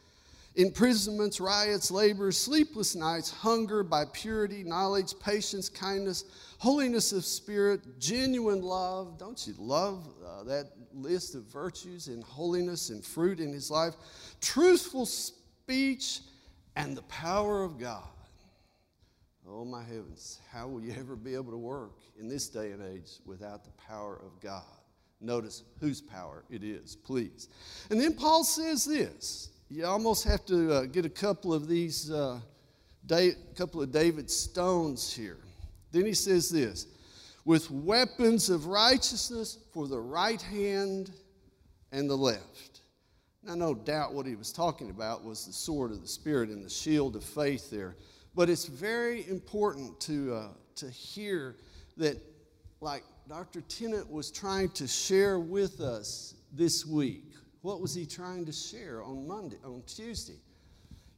imprisonments, 0.56 1.40
riots, 1.40 1.90
labors, 1.90 2.38
sleepless 2.38 2.96
nights, 2.96 3.32
hunger 3.32 3.84
by 3.84 4.06
purity, 4.14 4.64
knowledge, 4.64 5.14
patience, 5.20 5.68
kindness, 5.70 6.26
holiness 6.60 7.12
of 7.12 7.26
spirit, 7.26 8.00
genuine 8.00 8.62
love. 8.62 9.18
Don't 9.18 9.48
you 9.48 9.54
love 9.58 10.08
uh, 10.26 10.44
that 10.44 10.72
list 10.94 11.36
of 11.36 11.44
virtues 11.44 12.08
and 12.08 12.24
holiness 12.24 12.90
and 12.90 13.04
fruit 13.04 13.40
in 13.40 13.52
his 13.52 13.72
life? 13.72 13.96
Truthful 14.42 15.06
speech 15.06 16.20
and 16.76 16.96
the 16.96 17.04
power 17.04 17.64
of 17.64 17.80
God. 17.80 18.04
Oh, 19.48 19.66
my 19.66 19.84
heavens, 19.84 20.40
how 20.52 20.68
will 20.68 20.82
you 20.82 20.94
ever 20.98 21.16
be 21.16 21.36
able 21.36 21.52
to 21.52 21.58
work 21.58 22.00
in 22.18 22.28
this 22.28 22.48
day 22.48 22.72
and 22.72 22.82
age 22.82 23.20
without 23.26 23.66
the 23.66 23.72
power 23.72 24.22
of 24.26 24.40
God? 24.40 24.64
Notice 25.20 25.64
whose 25.80 26.02
power 26.02 26.44
it 26.50 26.64
is, 26.64 26.96
please. 26.96 27.50
And 27.90 28.00
then 28.00 28.14
Paul 28.14 28.44
says 28.44 28.86
this. 28.86 29.50
You 29.74 29.88
almost 29.88 30.24
have 30.26 30.46
to 30.46 30.72
uh, 30.72 30.86
get 30.86 31.04
a 31.04 31.10
couple 31.10 31.52
of 31.52 31.68
these, 31.68 32.12
uh, 32.12 32.40
da- 33.08 33.34
couple 33.56 33.82
of 33.82 33.92
David 33.92 34.30
stones 34.30 35.12
here. 35.12 35.40
Then 35.92 36.06
he 36.06 36.14
says 36.14 36.48
this 36.48 36.86
with 37.44 37.72
weapons 37.72 38.52
of 38.52 38.68
righteousness 38.68 39.58
for 39.74 39.88
the 39.88 40.00
right 40.00 40.40
hand 40.40 41.10
and 41.92 42.08
the 42.08 42.16
left. 42.16 42.82
Now, 43.42 43.56
no 43.56 43.74
doubt 43.74 44.14
what 44.14 44.28
he 44.28 44.36
was 44.36 44.52
talking 44.52 44.92
about 44.92 45.24
was 45.24 45.48
the 45.48 45.54
sword 45.54 45.90
of 45.90 46.04
the 46.04 46.08
Spirit 46.08 46.50
and 46.50 46.64
the 46.64 46.70
shield 46.70 47.16
of 47.16 47.24
faith 47.24 47.72
there. 47.72 47.96
But 48.36 48.52
it's 48.52 48.66
very 48.66 49.28
important 49.28 50.00
to, 50.02 50.36
uh, 50.36 50.48
to 50.76 50.90
hear 50.92 51.56
that, 51.98 52.22
like 52.80 53.04
Dr. 53.28 53.62
Tennent 53.62 54.08
was 54.08 54.30
trying 54.30 54.70
to 54.70 54.86
share 54.86 55.40
with 55.40 55.82
us 55.82 56.36
this 56.52 56.86
week. 56.86 57.33
What 57.64 57.82
was 57.82 57.96
he 57.96 58.06
trying 58.06 58.46
to 58.46 58.52
share 58.52 59.02
on 59.02 59.28
Monday, 59.28 59.58
on 59.66 59.82
Tuesday? 59.88 60.40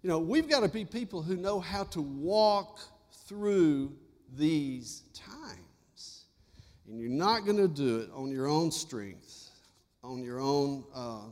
You 0.02 0.10
know, 0.10 0.20
we've 0.20 0.48
got 0.48 0.62
to 0.62 0.70
be 0.70 0.86
people 0.86 1.22
who 1.22 1.36
know 1.36 1.60
how 1.60 1.84
to 1.86 2.02
walk 2.02 2.80
through 3.28 3.92
these 4.38 5.04
times. 5.14 6.26
And 6.88 6.98
you're 7.00 7.10
not 7.10 7.46
going 7.46 7.58
to 7.58 7.68
do 7.68 7.98
it 7.98 8.10
on 8.14 8.32
your 8.32 8.48
own 8.48 8.72
strength, 8.72 9.50
on 10.02 10.24
your 10.24 10.40
own. 10.40 10.86
Uh, 10.94 11.26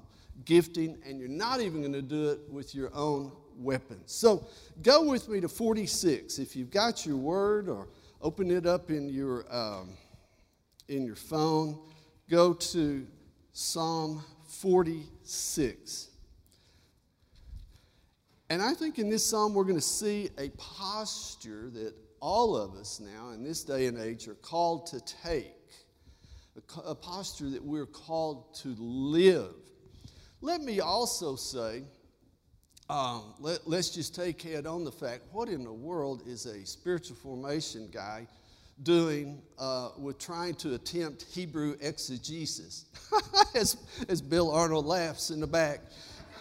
gifting, 0.45 0.97
and 1.05 1.19
you're 1.19 1.29
not 1.29 1.61
even 1.61 1.81
going 1.81 1.93
to 1.93 2.01
do 2.01 2.29
it 2.29 2.39
with 2.49 2.75
your 2.75 2.93
own 2.93 3.31
weapons. 3.57 4.11
So 4.11 4.45
go 4.81 5.03
with 5.03 5.29
me 5.29 5.39
to 5.41 5.47
46. 5.47 6.39
If 6.39 6.55
you've 6.55 6.71
got 6.71 7.05
your 7.05 7.17
word 7.17 7.69
or 7.69 7.87
open 8.21 8.51
it 8.51 8.65
up 8.65 8.89
in 8.89 9.09
your, 9.09 9.45
um, 9.53 9.89
in 10.87 11.05
your 11.05 11.15
phone, 11.15 11.79
go 12.29 12.53
to 12.53 13.07
Psalm 13.53 14.23
46. 14.59 16.09
And 18.49 18.61
I 18.61 18.73
think 18.73 18.99
in 18.99 19.09
this 19.09 19.25
psalm, 19.25 19.53
we're 19.53 19.63
going 19.63 19.75
to 19.75 19.81
see 19.81 20.29
a 20.37 20.49
posture 20.49 21.69
that 21.73 21.93
all 22.19 22.55
of 22.55 22.75
us 22.75 22.99
now 22.99 23.31
in 23.31 23.43
this 23.43 23.63
day 23.63 23.87
and 23.87 23.97
age 23.97 24.27
are 24.27 24.35
called 24.35 24.85
to 24.87 25.01
take, 25.01 25.55
a, 26.85 26.93
posture 26.93 27.49
that 27.49 27.63
we're 27.63 27.85
called 27.85 28.53
to 28.55 28.75
live 28.77 29.55
let 30.43 30.61
me 30.61 30.81
also 30.81 31.37
say, 31.37 31.83
um, 32.89 33.33
let, 33.39 33.65
us 33.65 33.89
just 33.89 34.13
take 34.13 34.41
head 34.41 34.67
on 34.67 34.83
the 34.83 34.91
fact 34.91 35.21
what 35.31 35.47
in 35.47 35.63
the 35.63 35.71
world 35.71 36.21
is 36.27 36.45
a 36.45 36.65
spiritual 36.65 37.15
formation 37.15 37.89
guy 37.93 38.27
doing 38.81 39.41
uh, 39.59 39.89
with 39.97 40.17
trying 40.17 40.55
to 40.55 40.73
attempt 40.73 41.25
Hebrew 41.31 41.75
exegesis? 41.79 42.85
as, 43.55 43.77
as 44.09 44.21
Bill 44.21 44.51
Arnold 44.51 44.85
laughs 44.85 45.29
in 45.29 45.39
the 45.39 45.47
back. 45.47 45.81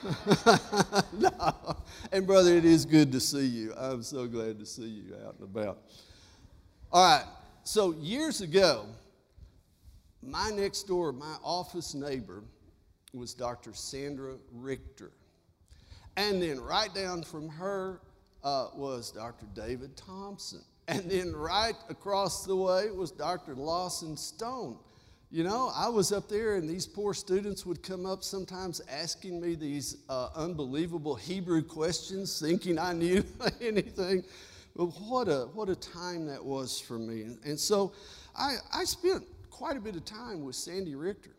no. 1.13 1.77
And, 2.11 2.27
brother, 2.27 2.55
it 2.55 2.65
is 2.65 2.85
good 2.85 3.13
to 3.13 3.21
see 3.21 3.47
you. 3.47 3.75
I'm 3.77 4.03
so 4.03 4.27
glad 4.27 4.59
to 4.59 4.67
see 4.67 4.83
you 4.83 5.15
out 5.27 5.35
and 5.39 5.45
about. 5.45 5.79
All 6.91 7.19
right, 7.19 7.27
so 7.65 7.93
years 7.95 8.41
ago, 8.41 8.87
my 10.23 10.51
next 10.51 10.85
door, 10.85 11.13
my 11.13 11.37
office 11.43 11.95
neighbor, 11.95 12.43
was 13.13 13.35
Dr. 13.35 13.73
Sandra 13.75 14.35
Richter. 14.53 15.13
And 16.17 16.43
then 16.43 16.61
right 16.61 16.93
down 16.95 17.23
from 17.23 17.49
her 17.49 18.01
uh, 18.43 18.69
was 18.75 19.11
Dr. 19.11 19.47
David 19.55 19.97
Thompson. 19.97 20.63
And 20.89 21.11
then 21.11 21.35
right 21.35 21.77
across 21.89 22.45
the 22.45 22.57
way 22.57 22.91
was 22.91 23.11
Dr. 23.11 23.55
Lawson 23.55 24.17
Stone. 24.17 24.79
You 25.31 25.45
know, 25.45 25.73
I 25.75 25.89
was 25.89 26.13
up 26.13 26.29
there, 26.29 26.57
and 26.57 26.69
these 26.69 26.87
poor 26.87 27.15
students 27.15 27.65
would 27.65 27.83
come 27.83 28.05
up 28.05 28.23
sometimes 28.23 28.83
asking 28.91 29.41
me 29.41 29.55
these 29.55 29.97
uh, 30.11 30.29
unbelievable 30.35 31.15
Hebrew 31.15 31.63
questions, 31.63 32.39
thinking 32.39 32.79
I 32.79 32.93
knew 32.93 33.25
anything. 33.61 34.25
But 34.77 34.87
what 34.87 35.29
a, 35.29 35.49
what 35.55 35.69
a 35.69 35.77
time 35.77 36.27
that 36.27 36.45
was 36.45 36.79
for 36.79 36.99
me. 36.99 37.23
And, 37.23 37.39
and 37.45 37.59
so 37.59 37.93
I, 38.37 38.57
I 38.75 38.85
spent 38.85 39.25
quite 39.51 39.77
a 39.77 39.81
bit 39.81 39.97
of 39.97 40.05
time 40.05 40.45
with 40.45 40.57
Sandy 40.57 40.95
Richter 40.95 41.31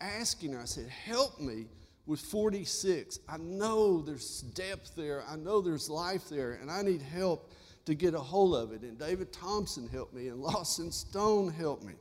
asking 0.00 0.52
her, 0.52 0.60
I 0.60 0.66
said, 0.66 0.88
Help 0.88 1.40
me 1.40 1.66
with 2.06 2.20
46. 2.20 3.18
I 3.28 3.38
know 3.38 4.00
there's 4.00 4.40
depth 4.40 4.94
there, 4.94 5.24
I 5.28 5.36
know 5.36 5.60
there's 5.60 5.90
life 5.90 6.28
there, 6.28 6.52
and 6.60 6.70
I 6.70 6.82
need 6.82 7.02
help 7.02 7.50
to 7.84 7.94
get 7.94 8.14
a 8.14 8.18
hold 8.18 8.54
of 8.54 8.72
it. 8.72 8.82
And 8.82 8.98
David 8.98 9.32
Thompson 9.32 9.88
helped 9.88 10.14
me, 10.14 10.28
and 10.28 10.40
Lawson 10.40 10.90
Stone 10.90 11.52
helped 11.52 11.84
me. 11.84 11.94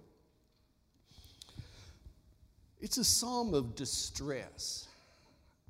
It's 2.81 2.97
a 2.97 3.03
psalm 3.03 3.53
of 3.53 3.75
distress. 3.75 4.87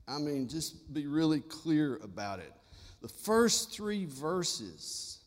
I 0.08 0.17
mean, 0.17 0.48
just 0.48 0.93
be 0.93 1.08
really 1.08 1.41
clear 1.41 1.98
about 1.98 2.39
it. 2.39 2.51
The 3.01 3.08
first 3.08 3.72
three 3.72 4.05
verses, 4.05 5.20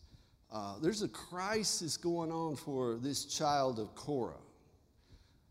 uh, 0.52 0.74
there's 0.80 1.02
a 1.02 1.08
crisis 1.08 1.96
going 1.96 2.32
on 2.32 2.56
for 2.56 2.96
this 2.96 3.24
child 3.24 3.78
of 3.78 3.94
Korah 3.94 4.40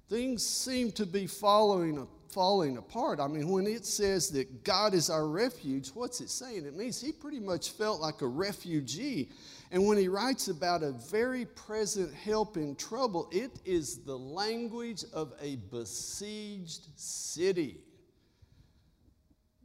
things 0.10 0.46
seem 0.46 0.92
to 0.94 1.06
be 1.06 1.28
following, 1.28 2.08
falling 2.36 2.76
apart. 2.76 3.22
I 3.22 3.28
mean, 3.28 3.48
when 3.48 3.66
it 3.66 3.86
says 3.86 4.30
that 4.32 4.66
God 4.66 4.94
is 4.94 5.10
our 5.10 5.26
refuge, 5.26 5.88
what's 5.94 6.20
it 6.20 6.30
saying? 6.30 6.66
It 6.66 6.76
means 6.76 7.00
he 7.00 7.14
pretty 7.14 7.40
much 7.40 7.72
felt 7.72 8.02
like 8.02 8.22
a 8.22 8.28
refugee. 8.28 9.30
And 9.72 9.88
when 9.88 9.98
he 9.98 10.10
writes 10.10 10.50
about 10.50 10.84
a 10.84 10.92
very 10.92 11.46
present 11.46 12.14
help 12.14 12.58
in 12.58 12.76
trouble, 12.76 13.30
it 13.32 13.52
is 13.64 14.00
the 14.00 14.18
language 14.18 15.06
of 15.14 15.32
a 15.42 15.56
besieged 15.72 16.88
city. 16.98 17.78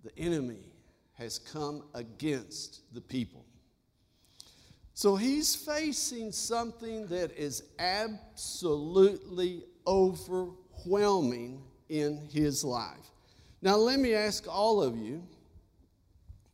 The 0.04 0.16
enemy 0.16 0.72
has 1.14 1.40
come 1.40 1.82
against 1.92 2.82
the 2.94 3.00
people. 3.00 3.44
So 4.94 5.16
he's 5.16 5.56
facing 5.56 6.30
something 6.30 7.08
that 7.08 7.32
is 7.36 7.64
absolutely 7.80 9.64
overwhelming 9.88 11.64
in 11.90 12.26
his 12.32 12.64
life. 12.64 13.10
Now, 13.60 13.76
let 13.76 14.00
me 14.00 14.14
ask 14.14 14.46
all 14.48 14.82
of 14.82 14.96
you, 14.96 15.22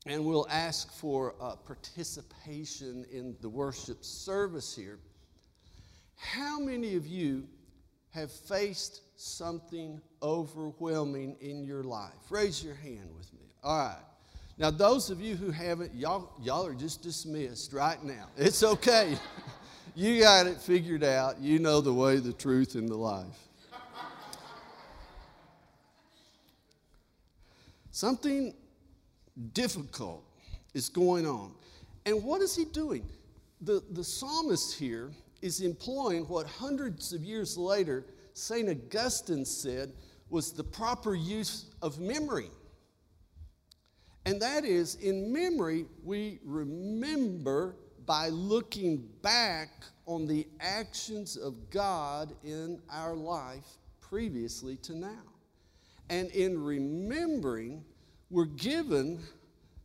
and 0.07 0.25
we'll 0.25 0.49
ask 0.50 0.93
for 0.93 1.35
uh, 1.40 1.55
participation 1.57 3.07
in 3.12 3.37
the 3.40 3.49
worship 3.49 4.05
service 4.05 4.75
here. 4.75 4.99
How 6.16 6.59
many 6.59 6.97
of 6.97 7.07
you 7.07 7.47
have 8.11 8.33
faced 8.33 9.02
something 9.16 10.00
overwhelming 10.23 11.37
in 11.40 11.64
your 11.64 11.85
life? 11.85 12.14
Raise 12.31 12.64
your 12.64 12.75
hand 12.75 13.09
with 13.16 13.33
me. 13.35 13.52
All 13.62 13.78
right. 13.78 13.97
Now, 14.59 14.71
those 14.71 15.11
of 15.11 15.21
you 15.21 15.37
who 15.37 15.50
haven't, 15.50 15.95
y'all, 15.95 16.31
y'all 16.43 16.66
are 16.66 16.75
just 16.75 17.02
dismissed 17.02 17.75
right 17.75 18.02
now. 18.02 18.28
It's 18.38 18.62
okay. 18.62 19.19
you 19.95 20.21
got 20.21 20.47
it 20.47 20.61
figured 20.61 21.05
out. 21.05 21.40
You 21.40 21.59
know 21.59 21.83
the 21.83 21.93
way, 21.93 22.16
the 22.16 22.33
truth, 22.33 22.75
and 22.75 22.88
the 22.88 22.97
life. 22.97 23.46
Something 27.97 28.53
difficult 29.55 30.23
is 30.75 30.91
going 30.91 31.26
on. 31.26 31.55
And 32.05 32.23
what 32.23 32.43
is 32.43 32.55
he 32.55 32.67
doing? 32.67 33.09
The, 33.62 33.83
the 33.93 34.05
psalmist 34.05 34.79
here 34.79 35.12
is 35.41 35.62
employing 35.62 36.25
what 36.25 36.47
hundreds 36.47 37.15
of 37.15 37.23
years 37.23 37.57
later 37.57 38.05
St. 38.35 38.69
Augustine 38.69 39.47
said 39.47 39.95
was 40.29 40.53
the 40.53 40.62
proper 40.62 41.15
use 41.15 41.71
of 41.81 41.99
memory. 41.99 42.50
And 44.26 44.43
that 44.43 44.67
is, 44.67 44.97
in 44.97 45.33
memory, 45.33 45.87
we 46.05 46.38
remember 46.45 47.76
by 48.05 48.29
looking 48.29 49.09
back 49.23 49.71
on 50.05 50.26
the 50.26 50.47
actions 50.61 51.38
of 51.38 51.71
God 51.71 52.35
in 52.45 52.79
our 52.93 53.15
life 53.15 53.79
previously 54.03 54.76
to 54.83 54.95
now. 54.95 55.36
And 56.08 56.30
in 56.30 56.62
remembering, 56.62 57.84
we're 58.30 58.44
given 58.44 59.20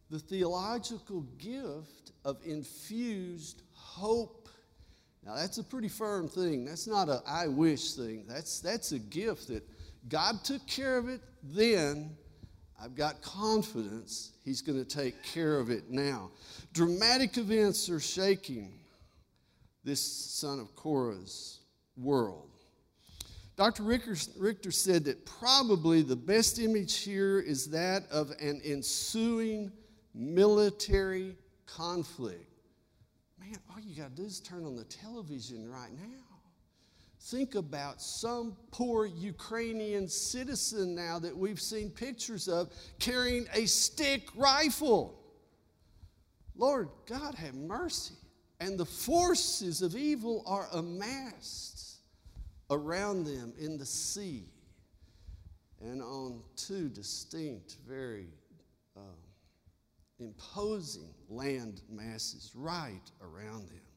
the 0.09 0.19
theological 0.19 1.21
gift 1.37 2.11
of 2.25 2.37
infused 2.45 3.63
hope. 3.73 4.49
Now, 5.25 5.35
that's 5.35 5.57
a 5.57 5.63
pretty 5.63 5.87
firm 5.87 6.27
thing. 6.27 6.65
That's 6.65 6.87
not 6.87 7.09
a 7.09 7.21
I 7.27 7.47
wish 7.47 7.93
thing. 7.93 8.25
That's, 8.27 8.59
that's 8.59 8.91
a 8.91 8.99
gift 8.99 9.47
that 9.47 9.63
God 10.09 10.43
took 10.43 10.65
care 10.67 10.97
of 10.97 11.09
it 11.09 11.21
then 11.43 12.15
I've 12.83 12.95
got 12.95 13.21
confidence 13.21 14.31
He's 14.43 14.61
going 14.61 14.83
to 14.83 14.85
take 14.85 15.21
care 15.23 15.59
of 15.59 15.69
it 15.69 15.89
now. 15.89 16.31
Dramatic 16.73 17.37
events 17.37 17.89
are 17.89 17.99
shaking 17.99 18.73
this 19.83 20.01
son 20.01 20.59
of 20.59 20.75
Korah's 20.75 21.59
world. 21.95 22.50
Dr. 23.57 23.83
Richter, 23.83 24.71
said 24.71 25.05
that 25.05 25.25
probably 25.25 26.01
the 26.01 26.15
best 26.15 26.59
image 26.59 26.99
here 26.99 27.39
is 27.39 27.69
that 27.71 28.09
of 28.09 28.31
an 28.39 28.61
ensuing 28.63 29.71
military 30.13 31.35
conflict. 31.65 32.47
Man, 33.39 33.55
all 33.69 33.79
you 33.79 33.95
got 33.95 34.15
to 34.15 34.21
do 34.21 34.27
is 34.27 34.39
turn 34.39 34.65
on 34.65 34.75
the 34.75 34.85
television 34.85 35.69
right 35.69 35.91
now. 35.91 36.31
Think 37.19 37.53
about 37.53 38.01
some 38.01 38.55
poor 38.71 39.05
Ukrainian 39.05 40.07
citizen 40.07 40.95
now 40.95 41.19
that 41.19 41.37
we've 41.37 41.61
seen 41.61 41.91
pictures 41.91 42.47
of 42.47 42.73
carrying 42.99 43.47
a 43.53 43.67
stick 43.67 44.27
rifle. 44.35 45.19
Lord 46.55 46.89
God, 47.05 47.35
have 47.35 47.53
mercy. 47.53 48.15
And 48.59 48.77
the 48.77 48.85
forces 48.85 49.81
of 49.81 49.95
evil 49.95 50.43
are 50.47 50.67
amassed 50.73 51.80
around 52.71 53.25
them 53.25 53.53
in 53.59 53.77
the 53.77 53.85
sea 53.85 54.45
and 55.81 56.01
on 56.01 56.41
two 56.55 56.89
distinct, 56.89 57.75
very 57.87 58.27
uh, 58.95 59.01
imposing 60.19 61.13
land 61.29 61.81
masses 61.89 62.51
right 62.55 63.11
around 63.21 63.69
them. 63.69 63.90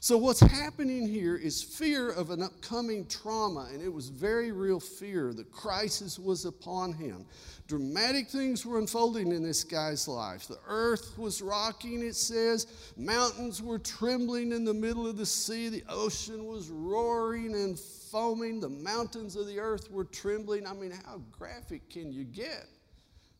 So, 0.00 0.16
what's 0.16 0.38
happening 0.38 1.08
here 1.08 1.34
is 1.34 1.60
fear 1.60 2.10
of 2.10 2.30
an 2.30 2.40
upcoming 2.40 3.04
trauma, 3.06 3.68
and 3.72 3.82
it 3.82 3.92
was 3.92 4.10
very 4.10 4.52
real 4.52 4.78
fear. 4.78 5.32
The 5.32 5.42
crisis 5.42 6.20
was 6.20 6.44
upon 6.44 6.92
him. 6.92 7.26
Dramatic 7.66 8.28
things 8.28 8.64
were 8.64 8.78
unfolding 8.78 9.32
in 9.32 9.42
this 9.42 9.64
guy's 9.64 10.06
life. 10.06 10.46
The 10.46 10.60
earth 10.68 11.18
was 11.18 11.42
rocking, 11.42 12.06
it 12.06 12.14
says. 12.14 12.68
Mountains 12.96 13.60
were 13.60 13.80
trembling 13.80 14.52
in 14.52 14.64
the 14.64 14.72
middle 14.72 15.04
of 15.04 15.16
the 15.16 15.26
sea. 15.26 15.68
The 15.68 15.84
ocean 15.88 16.46
was 16.46 16.68
roaring 16.68 17.54
and 17.54 17.76
foaming. 17.76 18.60
The 18.60 18.68
mountains 18.68 19.34
of 19.34 19.48
the 19.48 19.58
earth 19.58 19.90
were 19.90 20.04
trembling. 20.04 20.64
I 20.64 20.74
mean, 20.74 20.92
how 20.92 21.20
graphic 21.32 21.90
can 21.90 22.12
you 22.12 22.22
get? 22.22 22.66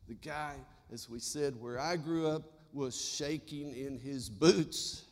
The 0.09 0.15
guy, 0.15 0.57
as 0.93 1.09
we 1.09 1.21
said, 1.21 1.55
where 1.61 1.79
I 1.79 1.95
grew 1.95 2.27
up, 2.27 2.43
was 2.73 3.01
shaking 3.01 3.77
in 3.77 3.97
his 4.01 4.29
boots 4.29 5.05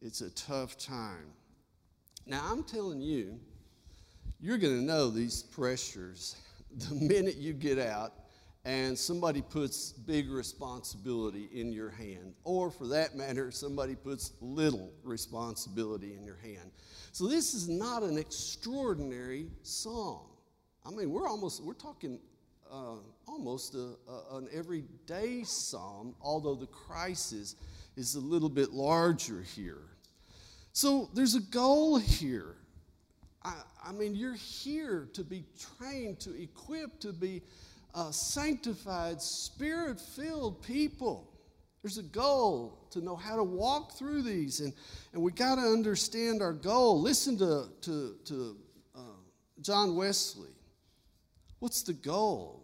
it's 0.00 0.20
a 0.20 0.30
tough 0.30 0.76
time. 0.78 1.32
Now, 2.26 2.42
I'm 2.50 2.62
telling 2.62 3.00
you, 3.00 3.38
you're 4.40 4.58
going 4.58 4.76
to 4.76 4.84
know 4.84 5.10
these 5.10 5.42
pressures 5.42 6.36
the 6.76 6.94
minute 6.94 7.36
you 7.36 7.52
get 7.52 7.78
out 7.78 8.12
and 8.64 8.98
somebody 8.98 9.40
puts 9.40 9.92
big 9.92 10.30
responsibility 10.30 11.48
in 11.54 11.72
your 11.72 11.88
hand, 11.88 12.34
or 12.44 12.70
for 12.70 12.86
that 12.88 13.16
matter, 13.16 13.50
somebody 13.50 13.94
puts 13.94 14.32
little 14.42 14.92
responsibility 15.02 16.14
in 16.14 16.24
your 16.24 16.36
hand. 16.36 16.70
So 17.12 17.26
this 17.28 17.54
is 17.54 17.68
not 17.68 18.02
an 18.02 18.18
extraordinary 18.18 19.46
song. 19.62 20.26
I 20.84 20.90
mean, 20.90 21.10
we're 21.10 21.28
almost 21.28 21.64
we're 21.64 21.72
talking 21.72 22.18
uh, 22.70 22.96
almost 23.26 23.74
a, 23.74 23.94
a, 24.10 24.36
an 24.36 24.48
everyday 24.52 25.44
psalm, 25.44 26.14
although 26.20 26.54
the 26.54 26.66
crisis 26.66 27.56
is 27.98 28.14
a 28.14 28.20
little 28.20 28.48
bit 28.48 28.70
larger 28.70 29.42
here. 29.42 29.82
So 30.72 31.10
there's 31.14 31.34
a 31.34 31.40
goal 31.40 31.98
here. 31.98 32.54
I, 33.42 33.54
I 33.86 33.92
mean, 33.92 34.14
you're 34.14 34.34
here 34.34 35.08
to 35.14 35.24
be 35.24 35.44
trained, 35.76 36.20
to 36.20 36.40
equip, 36.40 37.00
to 37.00 37.12
be 37.12 37.42
uh, 37.96 38.12
sanctified, 38.12 39.20
spirit 39.20 40.00
filled 40.00 40.62
people. 40.62 41.28
There's 41.82 41.98
a 41.98 42.04
goal 42.04 42.86
to 42.90 43.00
know 43.00 43.16
how 43.16 43.34
to 43.34 43.42
walk 43.42 43.92
through 43.92 44.22
these, 44.22 44.60
and, 44.60 44.72
and 45.12 45.20
we 45.20 45.32
got 45.32 45.56
to 45.56 45.62
understand 45.62 46.40
our 46.40 46.52
goal. 46.52 47.00
Listen 47.00 47.36
to, 47.38 47.68
to, 47.82 48.16
to 48.26 48.56
uh, 48.94 49.00
John 49.60 49.96
Wesley. 49.96 50.54
What's 51.58 51.82
the 51.82 51.94
goal? 51.94 52.57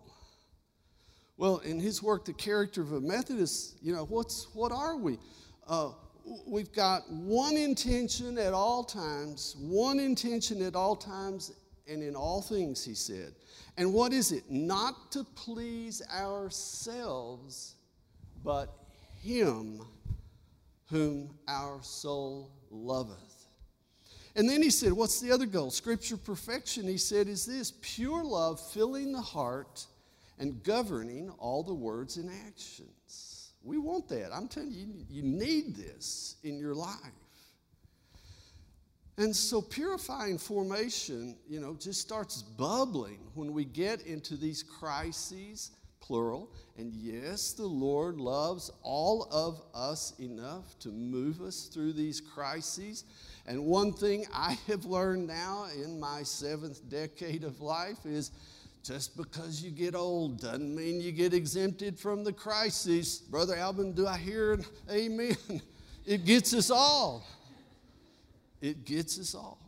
Well, 1.36 1.58
in 1.58 1.80
his 1.80 2.02
work, 2.02 2.24
The 2.24 2.32
Character 2.32 2.80
of 2.82 2.92
a 2.92 3.00
Methodist, 3.00 3.76
you 3.82 3.92
know, 3.92 4.04
what's, 4.04 4.48
what 4.54 4.70
are 4.70 4.96
we? 4.96 5.18
Uh, 5.66 5.90
we've 6.46 6.72
got 6.72 7.10
one 7.10 7.56
intention 7.56 8.38
at 8.38 8.52
all 8.52 8.84
times, 8.84 9.56
one 9.58 9.98
intention 9.98 10.62
at 10.62 10.76
all 10.76 10.94
times 10.94 11.52
and 11.88 12.02
in 12.02 12.14
all 12.14 12.40
things, 12.40 12.84
he 12.84 12.94
said. 12.94 13.34
And 13.76 13.92
what 13.92 14.12
is 14.12 14.32
it? 14.32 14.44
Not 14.48 15.10
to 15.12 15.24
please 15.34 16.02
ourselves, 16.10 17.74
but 18.42 18.72
him 19.20 19.82
whom 20.88 21.34
our 21.48 21.82
soul 21.82 22.52
loveth. 22.70 23.46
And 24.36 24.48
then 24.48 24.62
he 24.62 24.70
said, 24.70 24.92
What's 24.92 25.20
the 25.20 25.32
other 25.32 25.46
goal? 25.46 25.70
Scripture 25.70 26.16
perfection, 26.16 26.84
he 26.84 26.98
said, 26.98 27.28
is 27.28 27.46
this 27.46 27.72
pure 27.80 28.24
love 28.24 28.60
filling 28.72 29.12
the 29.12 29.20
heart 29.20 29.86
and 30.38 30.62
governing 30.62 31.30
all 31.38 31.62
the 31.62 31.74
words 31.74 32.16
and 32.16 32.30
actions. 32.46 33.52
We 33.62 33.78
want 33.78 34.08
that. 34.08 34.30
I'm 34.32 34.48
telling 34.48 34.72
you, 34.72 34.86
you 35.08 35.22
need 35.22 35.76
this 35.76 36.36
in 36.42 36.58
your 36.58 36.74
life. 36.74 36.98
And 39.16 39.34
so 39.34 39.62
purifying 39.62 40.38
formation, 40.38 41.36
you 41.48 41.60
know, 41.60 41.76
just 41.78 42.00
starts 42.00 42.42
bubbling 42.42 43.20
when 43.34 43.52
we 43.52 43.64
get 43.64 44.02
into 44.02 44.36
these 44.36 44.62
crises, 44.62 45.70
plural. 46.00 46.50
And 46.76 46.92
yes, 46.92 47.52
the 47.52 47.64
Lord 47.64 48.18
loves 48.18 48.72
all 48.82 49.28
of 49.30 49.62
us 49.72 50.14
enough 50.18 50.76
to 50.80 50.88
move 50.88 51.40
us 51.42 51.70
through 51.72 51.92
these 51.92 52.20
crises. 52.20 53.04
And 53.46 53.64
one 53.64 53.92
thing 53.92 54.26
I 54.34 54.58
have 54.66 54.84
learned 54.84 55.28
now 55.28 55.68
in 55.74 56.00
my 56.00 56.24
seventh 56.24 56.88
decade 56.88 57.44
of 57.44 57.60
life 57.60 58.04
is 58.04 58.32
just 58.84 59.16
because 59.16 59.62
you 59.62 59.70
get 59.70 59.94
old 59.94 60.40
doesn't 60.40 60.74
mean 60.74 61.00
you 61.00 61.10
get 61.10 61.32
exempted 61.32 61.98
from 61.98 62.22
the 62.22 62.32
crises. 62.32 63.18
Brother 63.30 63.56
Alvin, 63.56 63.94
do 63.94 64.06
I 64.06 64.18
hear 64.18 64.52
an 64.52 64.64
amen? 64.90 65.36
It 66.06 66.26
gets 66.26 66.52
us 66.52 66.70
all. 66.70 67.26
It 68.60 68.84
gets 68.84 69.18
us 69.18 69.34
all. 69.34 69.58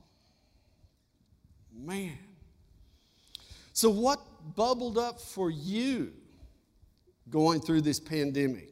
Man. 1.74 2.18
So, 3.72 3.88
what 3.88 4.20
bubbled 4.54 4.98
up 4.98 5.18
for 5.18 5.48
you 5.48 6.12
going 7.30 7.60
through 7.60 7.80
this 7.80 7.98
pandemic? 7.98 8.70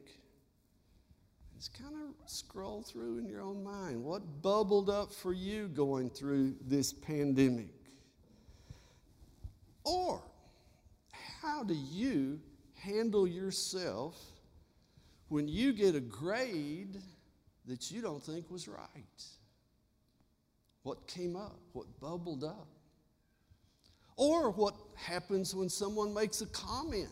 Just 1.57 1.73
kind 1.73 1.95
of 1.95 2.31
scroll 2.31 2.83
through 2.83 3.17
in 3.17 3.27
your 3.27 3.41
own 3.41 3.65
mind. 3.65 4.05
What 4.05 4.43
bubbled 4.43 4.91
up 4.91 5.11
for 5.11 5.33
you 5.33 5.69
going 5.69 6.11
through 6.11 6.57
this 6.67 6.93
pandemic? 6.93 7.73
Or, 9.85 10.23
how 11.45 11.63
do 11.63 11.75
you 11.75 12.41
handle 12.83 13.27
yourself 13.27 14.19
when 15.29 15.47
you 15.47 15.73
get 15.73 15.95
a 15.95 16.01
grade 16.01 16.99
that 17.67 17.91
you 17.91 18.01
don't 18.01 18.23
think 18.23 18.51
was 18.51 18.67
right? 18.67 19.25
What 20.83 21.07
came 21.07 21.37
up? 21.37 21.61
What 21.73 21.87
bubbled 22.01 22.45
up? 22.45 22.69
Or 24.17 24.51
what 24.51 24.75
happens 24.95 25.55
when 25.55 25.69
someone 25.69 26.15
makes 26.15 26.41
a 26.41 26.47
comment 26.47 27.09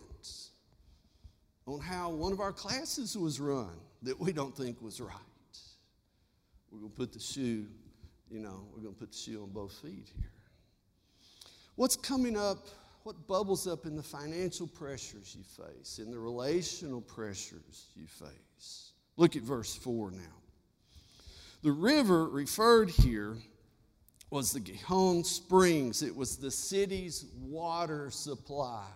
on 1.66 1.80
how 1.80 2.10
one 2.10 2.32
of 2.32 2.40
our 2.40 2.52
classes 2.52 3.16
was 3.16 3.38
run 3.38 3.76
that 4.02 4.18
we 4.18 4.32
don't 4.32 4.56
think 4.56 4.80
was 4.80 5.00
right? 5.00 5.12
We're 6.70 6.78
going 6.78 6.90
to 6.90 6.96
put 6.96 7.12
the 7.12 7.20
shoe, 7.20 7.66
you 8.30 8.40
know, 8.40 8.66
we're 8.72 8.82
going 8.82 8.94
to 8.94 9.00
put 9.00 9.12
the 9.12 9.18
shoe 9.18 9.42
on 9.42 9.50
both 9.50 9.72
feet 9.82 10.10
here. 10.16 10.30
What's 11.74 11.96
coming 11.96 12.36
up? 12.36 12.68
What 13.04 13.26
bubbles 13.26 13.66
up 13.66 13.86
in 13.86 13.96
the 13.96 14.02
financial 14.02 14.66
pressures 14.66 15.36
you 15.36 15.42
face, 15.42 15.98
in 15.98 16.10
the 16.10 16.18
relational 16.18 17.00
pressures 17.00 17.86
you 17.96 18.06
face? 18.06 18.92
Look 19.16 19.34
at 19.36 19.42
verse 19.42 19.74
4 19.74 20.12
now. 20.12 20.18
The 21.62 21.72
river 21.72 22.28
referred 22.28 22.90
here 22.90 23.36
was 24.30 24.52
the 24.52 24.60
Gihon 24.60 25.24
Springs, 25.24 26.02
it 26.02 26.14
was 26.16 26.36
the 26.36 26.50
city's 26.50 27.26
water 27.38 28.10
supply. 28.10 28.86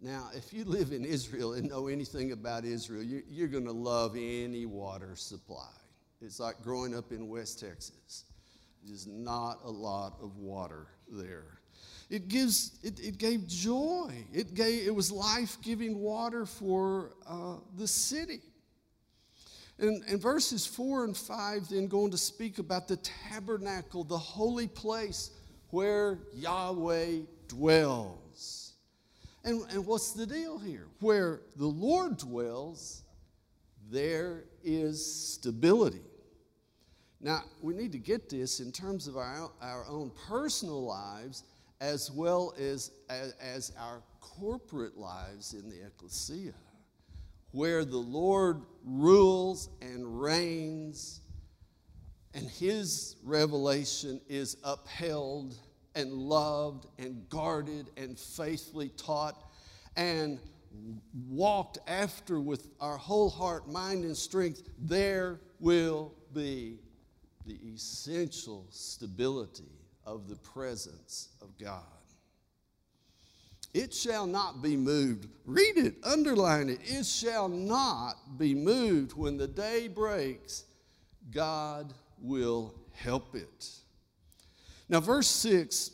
Now, 0.00 0.30
if 0.34 0.52
you 0.52 0.64
live 0.64 0.92
in 0.92 1.04
Israel 1.04 1.54
and 1.54 1.68
know 1.68 1.88
anything 1.88 2.32
about 2.32 2.64
Israel, 2.64 3.02
you're, 3.02 3.48
going 3.48 3.64
to 3.64 3.72
love 3.72 4.14
any 4.16 4.66
water 4.66 5.16
supply. 5.16 5.68
It's 6.20 6.40
like 6.40 6.62
growing 6.62 6.94
up 6.94 7.12
in 7.12 7.28
West 7.28 7.60
Texas. 7.60 8.24
There's 8.84 9.06
not 9.06 9.58
a 9.64 9.70
lot 9.70 10.16
of 10.22 10.36
water 10.36 10.86
there. 11.08 11.55
It 12.08 12.28
gives, 12.28 12.78
it, 12.82 13.00
it 13.00 13.18
gave 13.18 13.46
joy. 13.48 14.12
It 14.32 14.54
gave, 14.54 14.86
it 14.86 14.94
was 14.94 15.10
life-giving 15.10 15.98
water 15.98 16.46
for 16.46 17.12
uh, 17.28 17.56
the 17.76 17.88
city. 17.88 18.40
And, 19.78 20.02
and 20.08 20.20
verses 20.20 20.66
four 20.66 21.04
and 21.04 21.16
five 21.16 21.68
then 21.68 21.88
going 21.88 22.10
to 22.12 22.18
speak 22.18 22.58
about 22.58 22.88
the 22.88 22.96
tabernacle, 22.98 24.04
the 24.04 24.16
holy 24.16 24.68
place 24.68 25.32
where 25.70 26.20
Yahweh 26.32 27.22
dwells. 27.48 28.72
And, 29.44 29.62
and 29.70 29.84
what's 29.84 30.12
the 30.12 30.26
deal 30.26 30.58
here? 30.58 30.86
Where 31.00 31.40
the 31.56 31.66
Lord 31.66 32.18
dwells, 32.18 33.02
there 33.90 34.44
is 34.64 35.04
stability. 35.04 36.02
Now, 37.20 37.42
we 37.62 37.74
need 37.74 37.92
to 37.92 37.98
get 37.98 38.28
this 38.28 38.60
in 38.60 38.72
terms 38.72 39.08
of 39.08 39.16
our, 39.16 39.50
our 39.60 39.84
own 39.88 40.10
personal 40.28 40.84
lives 40.84 41.44
as 41.80 42.10
well 42.10 42.54
as, 42.58 42.90
as, 43.08 43.72
our 43.78 44.02
corporate 44.20 44.96
lives 44.96 45.52
in 45.52 45.68
the 45.68 45.86
ecclesia, 45.86 46.54
where 47.52 47.84
the 47.84 47.96
Lord 47.96 48.62
rules 48.84 49.68
and 49.80 50.20
reigns, 50.20 51.20
and 52.34 52.48
his 52.48 53.16
revelation 53.22 54.20
is 54.28 54.56
upheld 54.64 55.56
and 55.94 56.12
loved 56.12 56.86
and 56.98 57.28
guarded 57.28 57.90
and 57.96 58.18
faithfully 58.18 58.90
taught 58.90 59.50
and 59.96 60.38
walked 61.28 61.78
after 61.86 62.40
with 62.40 62.68
our 62.80 62.98
whole 62.98 63.30
heart, 63.30 63.68
mind, 63.68 64.04
and 64.04 64.16
strength, 64.16 64.62
there 64.78 65.40
will 65.58 66.12
be 66.34 66.78
the 67.46 67.58
essential 67.74 68.66
stability 68.70 69.75
of 70.06 70.28
the 70.28 70.36
presence 70.36 71.28
of 71.42 71.58
God. 71.58 71.82
It 73.74 73.92
shall 73.92 74.26
not 74.26 74.62
be 74.62 74.76
moved. 74.76 75.28
Read 75.44 75.76
it, 75.76 75.96
underline 76.02 76.70
it. 76.70 76.80
It 76.84 77.04
shall 77.04 77.48
not 77.48 78.38
be 78.38 78.54
moved 78.54 79.12
when 79.12 79.36
the 79.36 79.48
day 79.48 79.88
breaks. 79.88 80.64
God 81.30 81.92
will 82.18 82.74
help 82.94 83.34
it. 83.34 83.68
Now, 84.88 85.00
verse 85.00 85.26
6 85.26 85.90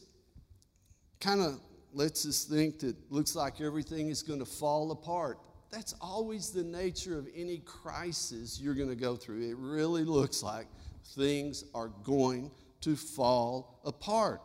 kind 1.19 1.41
of 1.41 1.59
lets 1.93 2.27
us 2.27 2.45
think 2.45 2.79
that 2.81 2.95
looks 3.11 3.35
like 3.35 3.61
everything 3.61 4.09
is 4.09 4.23
going 4.23 4.39
to 4.39 4.47
fall 4.47 4.93
apart. 4.93 5.39
That's 5.71 5.95
always 6.01 6.51
the 6.51 6.63
nature 6.63 7.19
of 7.19 7.27
any 7.35 7.59
crisis 7.59 8.61
you're 8.61 8.75
going 8.75 8.91
to 8.91 8.95
go 8.95 9.17
through. 9.17 9.49
It 9.49 9.57
really 9.57 10.05
looks 10.05 10.43
like 10.43 10.69
things 11.17 11.65
are 11.75 11.89
going 12.05 12.51
to 12.83 12.97
fall 12.97 13.81
apart. 13.85 14.41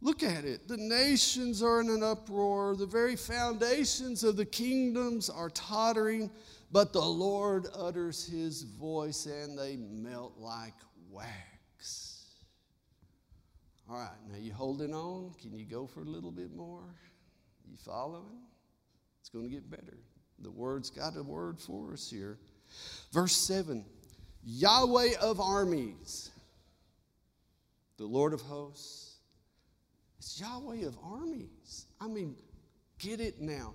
Look 0.00 0.22
at 0.22 0.44
it. 0.44 0.68
The 0.68 0.76
nations 0.76 1.62
are 1.62 1.80
in 1.80 1.88
an 1.88 2.02
uproar. 2.02 2.76
The 2.76 2.86
very 2.86 3.16
foundations 3.16 4.22
of 4.22 4.36
the 4.36 4.44
kingdoms 4.44 5.30
are 5.30 5.50
tottering, 5.50 6.30
but 6.70 6.92
the 6.92 7.00
Lord 7.00 7.68
utters 7.74 8.26
his 8.26 8.62
voice 8.62 9.26
and 9.26 9.58
they 9.58 9.76
melt 9.76 10.34
like 10.38 10.74
wax. 11.10 12.26
All 13.88 13.96
right, 13.96 14.10
now 14.30 14.38
you 14.38 14.52
holding 14.52 14.94
on? 14.94 15.32
Can 15.40 15.58
you 15.58 15.64
go 15.64 15.86
for 15.86 16.00
a 16.00 16.06
little 16.06 16.30
bit 16.30 16.54
more? 16.54 16.84
You 17.66 17.76
following? 17.76 18.42
It's 19.20 19.30
going 19.30 19.44
to 19.44 19.50
get 19.50 19.70
better. 19.70 19.98
The 20.40 20.50
word's 20.50 20.90
got 20.90 21.16
a 21.16 21.22
word 21.22 21.60
for 21.60 21.92
us 21.92 22.10
here. 22.10 22.38
Verse 23.12 23.36
7 23.36 23.84
Yahweh 24.44 25.14
of 25.22 25.40
armies, 25.40 26.30
the 28.04 28.10
Lord 28.10 28.34
of 28.34 28.42
hosts. 28.42 29.16
It's 30.18 30.38
Yahweh 30.38 30.86
of 30.86 30.98
armies. 31.02 31.86
I 32.02 32.06
mean, 32.06 32.36
get 32.98 33.18
it 33.18 33.40
now. 33.40 33.72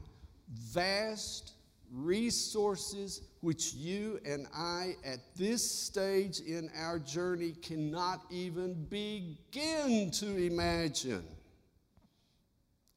Vast 0.72 1.54
resources 1.92 3.22
which 3.42 3.74
you 3.74 4.20
and 4.24 4.46
I 4.56 4.94
at 5.04 5.18
this 5.36 5.68
stage 5.68 6.42
in 6.42 6.70
our 6.78 7.00
journey 7.00 7.54
cannot 7.54 8.22
even 8.30 8.76
begin 8.92 10.12
to 10.12 10.38
imagine. 10.38 11.26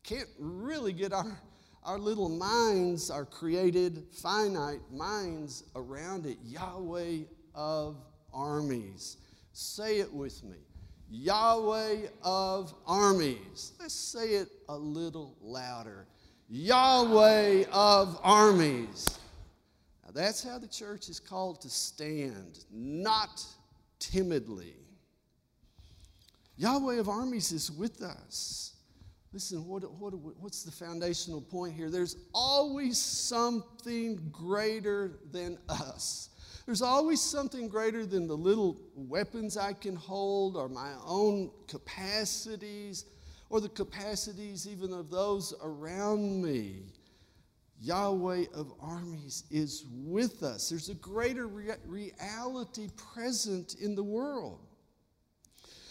Can't 0.03 0.29
really 0.39 0.93
get 0.93 1.15
our, 1.15 1.41
our 1.83 1.99
little 1.99 2.29
minds, 2.29 3.11
our 3.11 3.25
created 3.25 4.05
finite 4.13 4.83
minds 4.93 5.65
around 5.77 6.27
it. 6.27 6.37
Yahweh 6.45 7.21
of 7.55 7.97
armies. 8.35 9.17
Say 9.55 10.01
it 10.01 10.13
with 10.13 10.45
me. 10.45 10.59
Yahweh 11.15 12.07
of 12.23 12.73
armies. 12.87 13.73
Let's 13.79 13.93
say 13.93 14.31
it 14.31 14.49
a 14.71 14.77
little 14.77 15.37
louder. 15.43 16.07
Yahweh 16.49 17.65
of 17.71 18.19
armies. 18.23 19.19
Now 20.03 20.13
that's 20.15 20.43
how 20.43 20.59
the 20.59 20.67
church 20.67 21.11
is 21.11 21.21
called 21.21 21.61
to 21.61 21.69
stand, 21.69 22.65
not 22.73 23.45
timidly. 23.99 24.75
Yahweh 26.57 26.97
of 26.97 27.11
armies 27.11 27.53
is 27.53 27.71
with 27.71 28.03
us. 28.03 28.73
Listen, 29.35 29.67
what, 29.67 29.83
what, 29.93 30.15
what's 30.41 30.63
the 30.63 30.73
foundational 30.73 31.43
point 31.43 31.75
here? 31.75 31.91
There's 31.91 32.17
always 32.33 32.97
something 32.97 34.31
greater 34.33 35.19
than 35.31 35.59
us. 35.69 36.31
There's 36.67 36.83
always 36.83 37.21
something 37.21 37.69
greater 37.69 38.07
than 38.07 38.27
the 38.27 38.37
little 38.37 38.81
weapons 38.95 39.57
I 39.57 39.73
can 39.73 39.97
hold 39.97 40.57
or 40.57 40.69
my 40.69 40.93
own 41.05 41.51
capacities 41.67 43.05
or 43.51 43.61
the 43.61 43.69
capacities 43.69 44.69
even 44.69 44.93
of 44.93 45.11
those 45.11 45.53
around 45.63 46.43
me. 46.43 46.85
Yahweh 47.81 48.45
of 48.55 48.73
armies 48.81 49.43
is 49.51 49.87
with 49.91 50.45
us. 50.45 50.69
There's 50.69 50.89
a 50.89 50.95
greater 50.95 51.49
rea- 51.49 51.75
reality 51.85 52.89
present 52.97 53.75
in 53.75 53.97
the 53.97 54.05
world. 54.05 54.61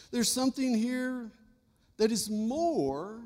There's 0.09 0.31
something 0.31 0.73
here 0.73 1.31
that 1.97 2.13
is 2.13 2.29
more 2.29 3.19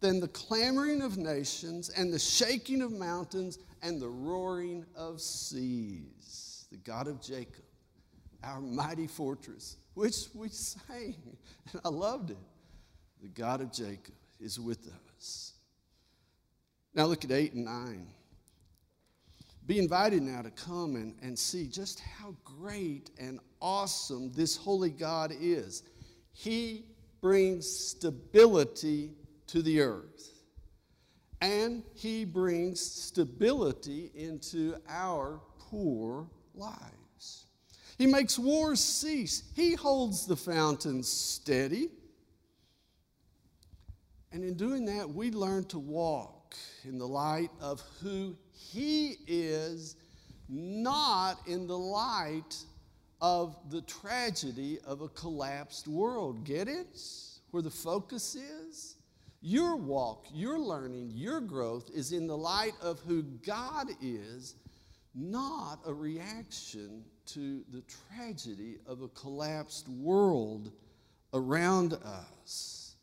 than 0.00 0.18
the 0.18 0.28
clamoring 0.28 1.02
of 1.02 1.18
nations 1.18 1.88
and 1.90 2.12
the 2.12 2.18
shaking 2.18 2.82
of 2.82 2.90
mountains 2.90 3.58
and 3.80 4.00
the 4.00 4.08
roaring 4.08 4.84
of 4.96 5.20
seas 5.20 6.49
the 6.70 6.78
God 6.78 7.08
of 7.08 7.20
Jacob, 7.20 7.64
our 8.42 8.60
mighty 8.60 9.06
fortress, 9.06 9.76
which 9.94 10.28
we 10.34 10.48
sang, 10.48 11.16
and 11.72 11.80
I 11.84 11.88
loved 11.88 12.30
it. 12.30 12.38
The 13.22 13.28
God 13.28 13.60
of 13.60 13.72
Jacob 13.72 14.14
is 14.38 14.58
with 14.58 14.88
us. 15.16 15.52
Now 16.94 17.04
look 17.04 17.24
at 17.24 17.30
8 17.30 17.52
and 17.54 17.64
9. 17.64 18.06
Be 19.66 19.78
invited 19.78 20.22
now 20.22 20.42
to 20.42 20.50
come 20.50 20.96
and, 20.96 21.14
and 21.22 21.38
see 21.38 21.66
just 21.66 22.00
how 22.00 22.34
great 22.44 23.10
and 23.20 23.38
awesome 23.60 24.32
this 24.32 24.56
holy 24.56 24.90
God 24.90 25.32
is. 25.38 25.84
He 26.32 26.86
brings 27.20 27.68
stability 27.68 29.12
to 29.48 29.62
the 29.62 29.80
earth, 29.80 30.42
and 31.40 31.82
He 31.94 32.24
brings 32.24 32.80
stability 32.80 34.10
into 34.14 34.76
our 34.88 35.40
poor 35.58 36.26
lives. 36.60 37.46
He 37.98 38.06
makes 38.06 38.38
wars 38.38 38.80
cease. 38.80 39.42
He 39.54 39.74
holds 39.74 40.26
the 40.26 40.36
fountains 40.36 41.08
steady. 41.08 41.88
And 44.32 44.44
in 44.44 44.54
doing 44.54 44.84
that, 44.84 45.10
we 45.10 45.32
learn 45.32 45.64
to 45.64 45.78
walk 45.78 46.54
in 46.84 46.98
the 46.98 47.08
light 47.08 47.50
of 47.60 47.82
who 48.00 48.36
He 48.52 49.16
is, 49.26 49.96
not 50.48 51.40
in 51.46 51.66
the 51.66 51.78
light 51.78 52.56
of 53.20 53.56
the 53.70 53.82
tragedy 53.82 54.78
of 54.86 55.00
a 55.00 55.08
collapsed 55.08 55.88
world. 55.88 56.44
Get 56.44 56.68
it? 56.68 57.00
Where 57.50 57.62
the 57.62 57.70
focus 57.70 58.36
is? 58.36 58.96
Your 59.42 59.76
walk, 59.76 60.26
your 60.32 60.58
learning, 60.58 61.12
your 61.14 61.40
growth 61.40 61.90
is 61.94 62.12
in 62.12 62.26
the 62.26 62.36
light 62.36 62.74
of 62.82 63.00
who 63.00 63.22
God 63.22 63.88
is, 64.02 64.54
not 65.14 65.80
a 65.86 65.92
reaction 65.92 67.04
to 67.26 67.62
the 67.70 67.82
tragedy 68.12 68.76
of 68.86 69.02
a 69.02 69.08
collapsed 69.08 69.88
world 69.88 70.72
around 71.34 71.94
us. 71.94 72.94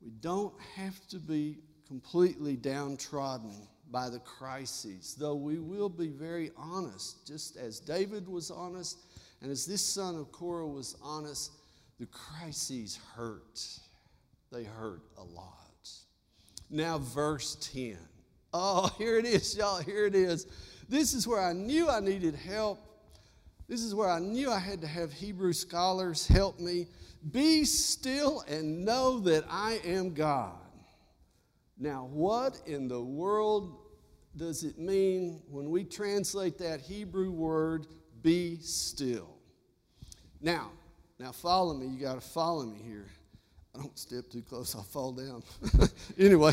We 0.00 0.10
don't 0.20 0.54
have 0.76 1.06
to 1.08 1.18
be 1.18 1.58
completely 1.86 2.56
downtrodden 2.56 3.68
by 3.90 4.08
the 4.08 4.20
crises, 4.20 5.14
though 5.18 5.34
we 5.34 5.58
will 5.58 5.90
be 5.90 6.08
very 6.08 6.50
honest, 6.56 7.26
just 7.26 7.56
as 7.56 7.78
David 7.78 8.26
was 8.26 8.50
honest 8.50 8.98
and 9.42 9.50
as 9.50 9.66
this 9.66 9.84
son 9.84 10.14
of 10.14 10.30
Korah 10.30 10.66
was 10.66 10.96
honest, 11.02 11.52
the 11.98 12.06
crises 12.06 12.98
hurt. 13.14 13.60
They 14.52 14.64
hurt 14.64 15.02
a 15.18 15.24
lot. 15.24 15.90
Now, 16.70 16.98
verse 16.98 17.56
10. 17.72 17.98
Oh, 18.54 18.94
here 18.98 19.18
it 19.18 19.24
is, 19.24 19.56
y'all. 19.56 19.82
Here 19.82 20.06
it 20.06 20.14
is. 20.14 20.46
This 20.92 21.14
is 21.14 21.26
where 21.26 21.40
I 21.40 21.54
knew 21.54 21.88
I 21.88 22.00
needed 22.00 22.34
help. 22.34 22.78
This 23.66 23.80
is 23.80 23.94
where 23.94 24.10
I 24.10 24.18
knew 24.18 24.50
I 24.50 24.58
had 24.58 24.82
to 24.82 24.86
have 24.86 25.10
Hebrew 25.10 25.54
scholars 25.54 26.26
help 26.26 26.60
me. 26.60 26.86
Be 27.30 27.64
still 27.64 28.44
and 28.46 28.84
know 28.84 29.18
that 29.20 29.44
I 29.48 29.80
am 29.86 30.12
God. 30.12 30.52
Now, 31.78 32.10
what 32.12 32.60
in 32.66 32.88
the 32.88 33.00
world 33.00 33.74
does 34.36 34.64
it 34.64 34.78
mean 34.78 35.40
when 35.48 35.70
we 35.70 35.82
translate 35.82 36.58
that 36.58 36.82
Hebrew 36.82 37.30
word, 37.30 37.86
be 38.20 38.58
still? 38.60 39.30
Now, 40.42 40.72
now 41.18 41.32
follow 41.32 41.72
me. 41.72 41.86
You 41.86 42.02
got 42.02 42.16
to 42.16 42.20
follow 42.20 42.66
me 42.66 42.82
here. 42.84 43.06
I 43.74 43.78
don't 43.78 43.98
step 43.98 44.28
too 44.28 44.42
close, 44.42 44.74
I'll 44.74 44.82
fall 44.82 45.12
down. 45.12 45.42
anyway, 46.18 46.52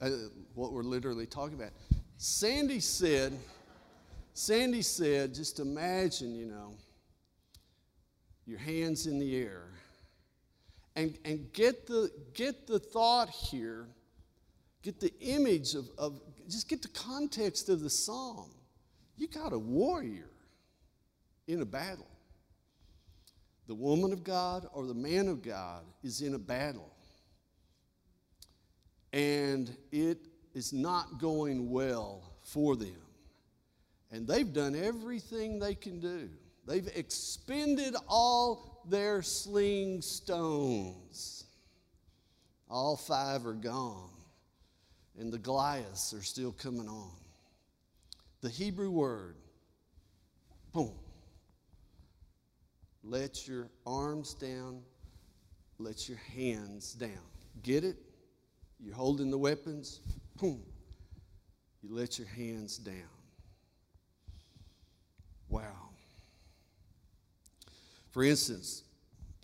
uh, 0.00 0.10
what 0.54 0.72
we're 0.72 0.82
literally 0.82 1.26
talking 1.26 1.54
about. 1.54 1.70
Sandy 2.16 2.80
said, 2.80 3.38
Sandy 4.32 4.82
said, 4.82 5.34
just 5.34 5.60
imagine, 5.60 6.34
you 6.34 6.46
know, 6.46 6.74
your 8.46 8.58
hands 8.58 9.06
in 9.06 9.18
the 9.18 9.36
air. 9.36 9.64
And, 10.94 11.18
and 11.24 11.52
get, 11.52 11.86
the, 11.86 12.10
get 12.32 12.66
the 12.66 12.78
thought 12.78 13.28
here, 13.28 13.86
get 14.82 14.98
the 14.98 15.12
image 15.20 15.74
of, 15.74 15.88
of, 15.98 16.20
just 16.48 16.68
get 16.68 16.80
the 16.80 16.88
context 16.88 17.68
of 17.68 17.80
the 17.80 17.90
psalm. 17.90 18.50
You 19.16 19.28
got 19.28 19.52
a 19.52 19.58
warrior 19.58 20.30
in 21.46 21.60
a 21.60 21.66
battle 21.66 22.08
the 23.66 23.74
woman 23.74 24.12
of 24.12 24.22
God 24.22 24.66
or 24.72 24.86
the 24.86 24.94
man 24.94 25.28
of 25.28 25.42
God 25.42 25.84
is 26.02 26.20
in 26.22 26.34
a 26.34 26.38
battle 26.38 26.92
and 29.12 29.76
it 29.90 30.18
is 30.56 30.72
not 30.72 31.20
going 31.20 31.70
well 31.70 32.32
for 32.40 32.76
them. 32.76 32.96
And 34.10 34.26
they've 34.26 34.50
done 34.50 34.74
everything 34.74 35.58
they 35.58 35.74
can 35.74 36.00
do. 36.00 36.30
They've 36.66 36.88
expended 36.96 37.94
all 38.08 38.82
their 38.88 39.20
sling 39.20 40.00
stones. 40.00 41.44
All 42.70 42.96
five 42.96 43.44
are 43.44 43.52
gone, 43.52 44.08
and 45.18 45.30
the 45.30 45.38
Goliaths 45.38 46.14
are 46.14 46.22
still 46.22 46.52
coming 46.52 46.88
on. 46.88 47.12
The 48.40 48.48
Hebrew 48.48 48.90
word, 48.90 49.36
boom, 50.72 50.94
let 53.04 53.46
your 53.46 53.68
arms 53.86 54.32
down, 54.32 54.80
let 55.78 56.08
your 56.08 56.18
hands 56.34 56.94
down. 56.94 57.10
Get 57.62 57.84
it? 57.84 57.98
You're 58.80 58.94
holding 58.94 59.30
the 59.30 59.38
weapons, 59.38 60.00
boom. 60.36 60.62
You 61.82 61.94
let 61.94 62.18
your 62.18 62.28
hands 62.28 62.78
down. 62.78 62.94
Wow. 65.48 65.90
For 68.10 68.24
instance, 68.24 68.82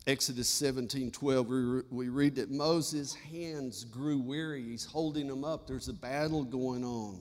Exodus 0.06 0.48
17 0.48 1.10
12, 1.10 1.46
we, 1.46 1.82
we 1.90 2.08
read 2.08 2.36
that 2.36 2.50
Moses' 2.50 3.14
hands 3.14 3.84
grew 3.84 4.18
weary. 4.18 4.62
He's 4.62 4.84
holding 4.84 5.28
them 5.28 5.44
up. 5.44 5.66
There's 5.66 5.88
a 5.88 5.92
battle 5.92 6.42
going 6.42 6.84
on. 6.84 7.20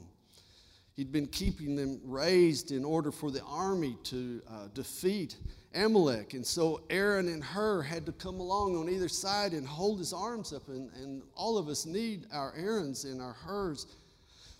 He'd 1.01 1.11
been 1.11 1.25
keeping 1.25 1.75
them 1.75 1.99
raised 2.03 2.71
in 2.71 2.85
order 2.85 3.11
for 3.11 3.31
the 3.31 3.41
army 3.41 3.97
to 4.03 4.39
uh, 4.47 4.67
defeat 4.75 5.35
Amalek. 5.73 6.35
And 6.35 6.45
so 6.45 6.83
Aaron 6.91 7.27
and 7.27 7.43
Hur 7.43 7.81
had 7.81 8.05
to 8.05 8.11
come 8.11 8.39
along 8.39 8.75
on 8.75 8.87
either 8.87 9.07
side 9.07 9.53
and 9.53 9.65
hold 9.67 9.97
his 9.97 10.13
arms 10.13 10.53
up. 10.53 10.67
And, 10.67 10.91
and 10.93 11.23
all 11.35 11.57
of 11.57 11.69
us 11.69 11.87
need 11.87 12.27
our 12.31 12.53
Aarons 12.55 13.05
and 13.05 13.19
our 13.19 13.33
Hurs. 13.33 13.87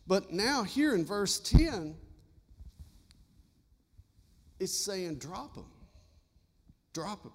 But 0.08 0.34
now, 0.34 0.64
here 0.64 0.96
in 0.96 1.06
verse 1.06 1.40
10, 1.42 1.96
it's 4.60 4.74
saying, 4.74 5.20
drop 5.20 5.54
them. 5.54 5.70
Drop 6.92 7.22
them. 7.22 7.34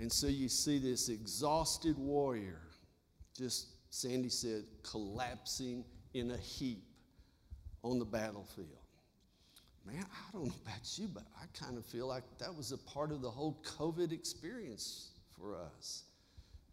And 0.00 0.12
so 0.12 0.26
you 0.26 0.48
see 0.48 0.80
this 0.80 1.08
exhausted 1.08 1.96
warrior, 1.96 2.62
just, 3.38 3.68
Sandy 3.90 4.28
said, 4.28 4.64
collapsing 4.82 5.84
in 6.14 6.32
a 6.32 6.36
heap 6.36 6.82
on 7.82 7.98
the 7.98 8.04
battlefield. 8.04 8.68
Man, 9.84 10.04
I 10.04 10.32
don't 10.32 10.46
know 10.46 10.54
about 10.64 10.98
you, 10.98 11.08
but 11.12 11.24
I 11.40 11.46
kind 11.58 11.76
of 11.76 11.84
feel 11.84 12.06
like 12.06 12.22
that 12.38 12.54
was 12.54 12.70
a 12.70 12.78
part 12.78 13.10
of 13.10 13.20
the 13.20 13.30
whole 13.30 13.60
COVID 13.78 14.12
experience 14.12 15.10
for 15.36 15.56
us. 15.56 16.04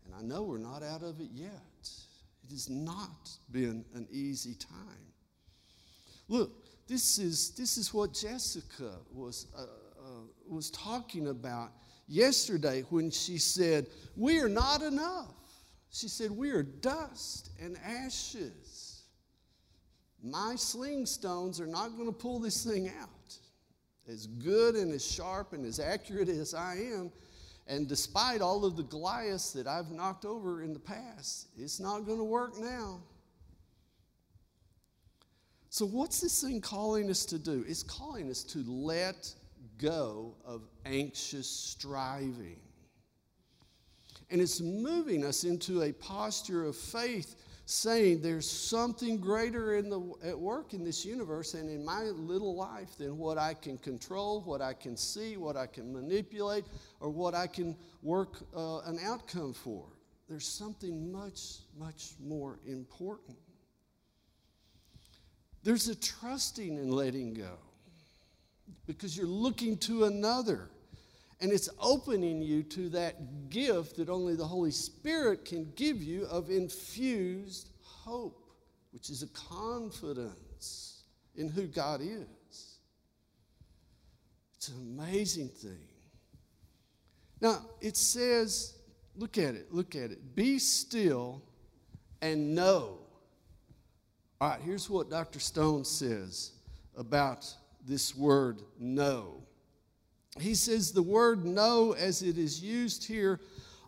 And 0.06 0.14
I 0.14 0.22
know 0.22 0.44
we're 0.44 0.60
not 0.60 0.84
out 0.84 1.02
of 1.02 1.20
it 1.20 1.30
yet. 1.34 1.90
It 2.44 2.52
has 2.52 2.70
not 2.70 3.30
been 3.52 3.84
an 3.96 4.08
easy 4.12 4.54
time. 4.54 5.14
Look, 6.28 6.52
this 6.88 7.18
is, 7.18 7.52
this 7.52 7.78
is 7.78 7.94
what 7.94 8.14
Jessica 8.14 8.92
was, 9.12 9.48
uh, 9.58 9.62
uh, 9.62 10.22
was 10.48 10.70
talking 10.70 11.28
about 11.28 11.72
yesterday 12.08 12.84
when 12.90 13.10
she 13.10 13.38
said, 13.38 13.88
We 14.16 14.40
are 14.40 14.50
not 14.50 14.82
enough. 14.84 15.34
She 15.92 16.08
said, 16.08 16.32
We 16.32 16.52
are 16.52 16.64
dust 16.64 17.50
and 17.60 17.78
ashes 17.84 18.89
my 20.24 20.56
sling 20.56 21.06
stones 21.06 21.60
are 21.62 21.68
not 21.68 21.96
going 21.96 22.08
to 22.08 22.18
pull 22.18 22.40
this 22.40 22.64
thing 22.64 22.90
out. 23.02 23.10
As 24.08 24.26
good 24.26 24.76
and 24.76 24.92
as 24.92 25.06
sharp 25.06 25.54
and 25.54 25.66
as 25.66 25.80
accurate 25.80 26.30
as 26.30 26.54
I 26.54 26.76
am, 26.76 27.12
and 27.68 27.88
despite 27.88 28.42
all 28.42 28.66
of 28.66 28.76
the 28.76 28.84
Goliaths 28.84 29.54
that 29.54 29.68
I've 29.68 29.92
knocked 29.92 30.26
over 30.26 30.64
in 30.64 30.74
the 30.74 30.80
past, 30.80 31.50
it's 31.56 31.80
not 31.80 32.06
going 32.06 32.18
to 32.18 32.24
work 32.24 32.58
now. 32.58 33.00
So, 35.70 35.86
what's 35.86 36.20
this 36.20 36.42
thing 36.42 36.62
calling 36.62 37.12
us 37.12 37.26
to 37.26 37.38
do? 37.38 37.64
It's 37.68 37.84
calling 37.84 38.32
us 38.32 38.44
to 38.46 38.64
let 38.68 39.32
go 39.78 40.36
of 40.44 40.64
anxious 40.86 41.48
striving. 41.48 42.60
And 44.32 44.42
it's 44.42 44.62
moving 44.62 45.24
us 45.24 45.44
into 45.44 45.84
a 45.84 45.92
posture 45.92 46.66
of 46.66 46.76
faith 46.76 47.36
saying 47.70 48.20
there's 48.20 48.50
something 48.50 49.18
greater 49.18 49.76
in 49.76 49.92
the, 49.92 50.02
at 50.24 50.38
work 50.38 50.74
in 50.74 50.84
this 50.84 51.06
universe 51.06 51.54
and 51.54 51.70
in 51.70 51.86
my 51.86 52.02
little 52.02 52.56
life 52.56 52.98
than 52.98 53.16
what 53.16 53.38
I 53.38 53.54
can 53.54 53.78
control, 53.78 54.42
what 54.42 54.60
I 54.60 54.74
can 54.74 54.98
see, 54.98 55.38
what 55.38 55.56
I 55.56 55.68
can 55.68 55.94
manipulate, 55.94 56.66
or 57.00 57.12
what 57.12 57.36
I 57.36 57.46
can 57.46 57.76
work 58.02 58.38
uh, 58.56 58.80
an 58.80 58.98
outcome 59.04 59.54
for. 59.54 59.86
There's 60.28 60.48
something 60.48 61.12
much, 61.12 61.60
much 61.78 62.14
more 62.20 62.58
important. 62.66 63.38
There's 65.62 65.90
a 65.90 65.96
trusting 65.96 66.76
in 66.76 66.90
letting 66.90 67.36
go 67.36 67.60
because 68.88 69.16
you're 69.16 69.28
looking 69.28 69.78
to 69.78 70.06
another. 70.06 70.72
And 71.42 71.52
it's 71.54 71.70
opening 71.80 72.42
you 72.42 72.64
to 72.64 72.90
that 72.90 73.50
gift 73.50 73.96
that 73.96 74.10
only 74.10 74.36
the 74.36 74.46
Holy 74.46 74.72
Spirit 74.72 75.46
can 75.46 75.72
give 75.76 76.04
you 76.04 76.26
of 76.26 76.50
infused 76.50 77.70
hope, 77.82 78.52
which 78.92 79.10
is 79.10 79.24
a 79.24 79.28
confidence 79.28 81.04
in 81.36 81.48
who 81.48 81.68
God 81.68 82.02
is. 82.02 82.80
It's 84.58 84.68
an 84.68 85.00
amazing 85.00 85.48
thing. 85.48 85.88
Now, 87.40 87.66
it 87.80 87.96
says, 87.96 88.78
look 89.16 89.38
at 89.38 89.56
it, 89.56 89.74
look 89.74 89.96
at 89.96 90.12
it. 90.12 90.36
Be 90.36 90.60
still 90.60 91.42
and 92.22 92.54
know. 92.54 92.98
All 94.42 94.50
right, 94.50 94.60
here's 94.62 94.90
what 94.90 95.10
Dr. 95.10 95.40
Stone 95.40 95.86
says 95.86 96.52
about 96.98 97.48
this 97.86 98.14
word 98.14 98.62
know 98.78 99.44
he 100.38 100.54
says 100.54 100.92
the 100.92 101.02
word 101.02 101.46
know, 101.46 101.94
as 101.94 102.22
it 102.22 102.38
is 102.38 102.62
used 102.62 103.06
here, 103.06 103.40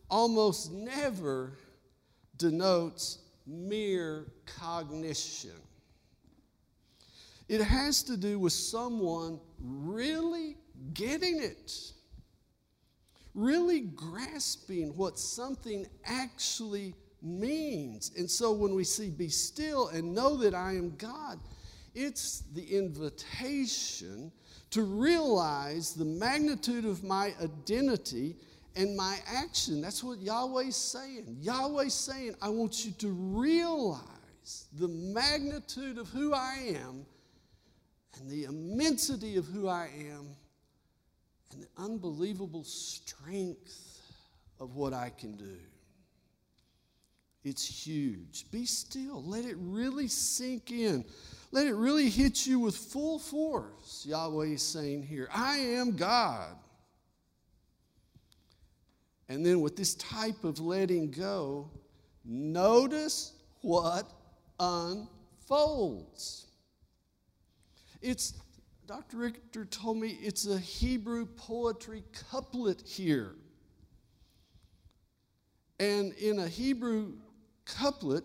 almost 0.09 0.71
never 0.71 1.57
denotes 2.37 3.19
mere 3.45 4.25
cognition. 4.45 5.51
It 7.47 7.61
has 7.61 8.03
to 8.03 8.17
do 8.17 8.39
with 8.39 8.53
someone 8.53 9.39
really 9.59 10.57
getting 10.93 11.41
it, 11.41 11.91
really 13.33 13.81
grasping 13.81 14.95
what 14.95 15.19
something 15.19 15.85
actually 16.05 16.95
means. 17.21 18.11
And 18.17 18.29
so 18.29 18.51
when 18.51 18.73
we 18.73 18.83
see 18.83 19.09
be 19.09 19.29
still 19.29 19.89
and 19.89 20.15
know 20.15 20.37
that 20.37 20.55
I 20.55 20.71
am 20.71 20.95
God, 20.95 21.39
it's 21.93 22.43
the 22.53 22.63
invitation 22.63 24.31
to 24.71 24.83
realize 24.83 25.93
the 25.93 26.05
magnitude 26.05 26.85
of 26.85 27.03
my 27.03 27.33
identity 27.41 28.35
and 28.75 28.95
my 28.95 29.17
action. 29.27 29.81
That's 29.81 30.03
what 30.03 30.19
Yahweh's 30.19 30.77
saying. 30.77 31.37
Yahweh's 31.41 31.93
saying, 31.93 32.35
I 32.41 32.49
want 32.49 32.85
you 32.85 32.91
to 32.93 33.09
realize 33.09 34.67
the 34.79 34.87
magnitude 34.87 35.97
of 35.97 36.07
who 36.09 36.33
I 36.33 36.75
am 36.75 37.05
and 38.17 38.29
the 38.29 38.45
immensity 38.45 39.35
of 39.35 39.45
who 39.45 39.67
I 39.67 39.89
am 39.99 40.27
and 41.51 41.63
the 41.63 41.67
unbelievable 41.77 42.63
strength 42.63 43.99
of 44.59 44.75
what 44.75 44.93
I 44.93 45.11
can 45.17 45.33
do. 45.33 45.57
It's 47.43 47.65
huge. 47.65 48.45
Be 48.51 48.65
still. 48.65 49.23
Let 49.23 49.45
it 49.45 49.55
really 49.59 50.07
sink 50.07 50.71
in. 50.71 51.03
Let 51.51 51.67
it 51.67 51.75
really 51.75 52.09
hit 52.09 52.47
you 52.47 52.59
with 52.59 52.75
full 52.75 53.19
force. 53.19 54.05
Yahweh 54.07 54.47
is 54.47 54.61
saying 54.61 55.03
here, 55.03 55.27
I 55.33 55.57
am 55.57 55.95
God. 55.95 56.55
And 59.27 59.45
then 59.45 59.61
with 59.61 59.75
this 59.75 59.95
type 59.95 60.43
of 60.43 60.59
letting 60.59 61.11
go, 61.11 61.69
notice 62.23 63.33
what 63.61 64.09
unfolds. 64.59 66.47
It's, 68.01 68.33
Dr. 68.87 69.17
Richter 69.17 69.65
told 69.65 69.97
me 69.97 70.17
it's 70.21 70.47
a 70.47 70.57
Hebrew 70.57 71.25
poetry 71.25 72.03
couplet 72.29 72.81
here. 72.85 73.35
And 75.79 76.13
in 76.13 76.39
a 76.39 76.47
Hebrew 76.47 77.13
couplet, 77.65 78.23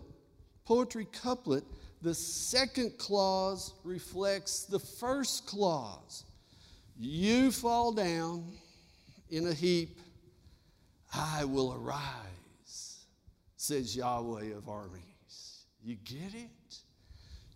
poetry 0.65 1.07
couplet, 1.11 1.63
the 2.01 2.13
second 2.13 2.97
clause 2.97 3.73
reflects 3.83 4.65
the 4.65 4.79
first 4.79 5.47
clause. 5.47 6.23
You 6.99 7.51
fall 7.51 7.91
down 7.91 8.45
in 9.29 9.47
a 9.47 9.53
heap, 9.53 9.99
I 11.13 11.45
will 11.45 11.73
arise, 11.73 13.05
says 13.55 13.95
Yahweh 13.95 14.55
of 14.55 14.69
armies. 14.69 15.65
You 15.83 15.95
get 16.03 16.33
it? 16.33 16.77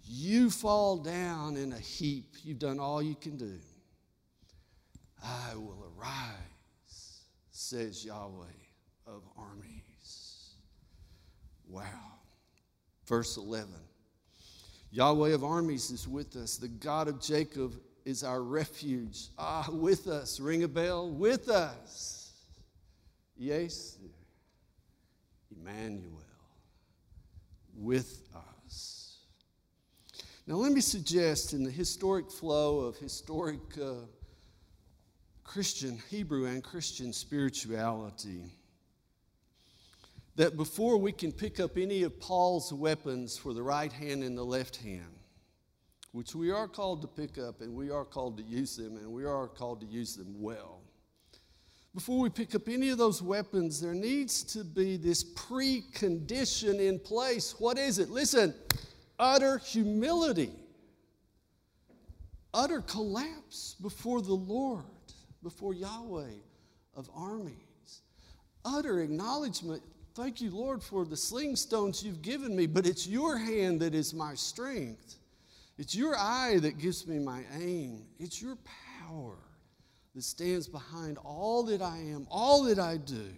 You 0.04 0.50
fall 0.50 0.98
down 0.98 1.56
in 1.56 1.74
a 1.74 1.80
heap. 1.80 2.36
You've 2.44 2.60
done 2.60 2.80
all 2.80 3.02
you 3.02 3.16
can 3.16 3.38
do. 3.38 3.60
I 5.24 5.56
will 5.56 5.86
arise, 5.98 7.22
says 7.52 8.04
Yahweh 8.04 8.46
of 9.08 9.24
armies. 9.38 10.56
Wow. 11.68 11.86
Verse 13.06 13.38
11 13.38 13.70
Yahweh 14.92 15.34
of 15.34 15.44
armies 15.44 15.90
is 15.90 16.08
with 16.08 16.36
us. 16.36 16.58
The 16.58 16.68
God 16.68 17.08
of 17.08 17.22
Jacob 17.22 17.76
is 18.04 18.24
our 18.24 18.42
refuge. 18.42 19.28
Ah, 19.38 19.68
with 19.72 20.08
us. 20.08 20.40
Ring 20.40 20.64
a 20.64 20.68
bell. 20.68 21.10
With 21.10 21.50
us. 21.50 22.34
Yes, 23.38 23.98
Emmanuel. 25.56 26.22
With 27.76 28.28
us. 28.36 29.18
Now, 30.46 30.56
let 30.56 30.74
me 30.74 30.82
suggest 30.82 31.54
in 31.54 31.64
the 31.64 31.72
historic 31.72 32.30
flow 32.30 32.80
of 32.82 32.98
historic 32.98 33.62
uh, 33.82 33.94
Christian, 35.46 36.02
Hebrew, 36.10 36.46
and 36.46 36.62
Christian 36.62 37.14
spirituality 37.14 38.52
that 40.36 40.56
before 40.56 40.98
we 40.98 41.12
can 41.12 41.32
pick 41.32 41.60
up 41.60 41.78
any 41.78 42.04
of 42.04 42.20
Paul's 42.20 42.72
weapons 42.72 43.38
for 43.38 43.54
the 43.54 43.64
right 43.64 43.92
hand 43.92 44.24
and 44.24 44.38
the 44.38 44.44
left 44.44 44.78
hand, 44.78 45.16
which 46.12 46.36
we 46.36 46.52
are 46.52 46.68
called 46.68 47.02
to 47.02 47.08
pick 47.08 47.38
up 47.38 47.62
and 47.62 47.74
we 47.74 47.90
are 47.90 48.06
called 48.06 48.38
to 48.38 48.44
use 48.44 48.76
them 48.76 48.98
and 48.98 49.12
we 49.12 49.26
are 49.26 49.48
called 49.48 49.82
to 49.82 49.88
use 49.88 50.16
them 50.16 50.42
well. 50.42 50.82
Before 51.94 52.20
we 52.20 52.30
pick 52.30 52.56
up 52.56 52.70
any 52.70 52.90
of 52.90 52.98
those 52.98 53.22
weapons, 53.22 53.82
there 53.82 53.94
needs 53.94 54.44
to 54.54 54.64
be 54.64 54.96
this 54.96 55.26
precondition 55.34 56.80
in 56.80 57.00
place. 57.00 57.60
What 57.60 57.78
is 57.78 58.00
it? 58.00 58.10
Listen, 58.10 58.54
utter 59.20 59.58
humility, 59.58 60.52
utter 62.54 62.80
collapse 62.80 63.76
before 63.82 64.22
the 64.22 64.34
Lord, 64.34 64.86
before 65.44 65.74
Yahweh 65.74 66.32
of 66.96 67.10
armies, 67.14 68.02
utter 68.64 69.02
acknowledgement 69.02 69.84
Thank 70.14 70.42
you, 70.42 70.52
Lord, 70.52 70.84
for 70.84 71.06
the 71.06 71.16
sling 71.16 71.56
stones 71.56 72.04
you've 72.04 72.22
given 72.22 72.56
me, 72.56 72.68
but 72.68 72.86
it's 72.86 73.08
your 73.08 73.38
hand 73.38 73.80
that 73.80 73.96
is 73.96 74.14
my 74.14 74.36
strength. 74.36 75.16
It's 75.78 75.96
your 75.96 76.18
eye 76.18 76.60
that 76.60 76.78
gives 76.78 77.08
me 77.08 77.18
my 77.18 77.44
aim. 77.60 78.04
It's 78.20 78.42
your 78.42 78.58
power 79.08 79.38
that 80.14 80.24
stands 80.24 80.68
behind 80.68 81.18
all 81.18 81.64
that 81.64 81.82
I 81.82 81.98
am, 81.98 82.28
all 82.30 82.64
that 82.64 82.78
I 82.78 82.98
do. 82.98 83.30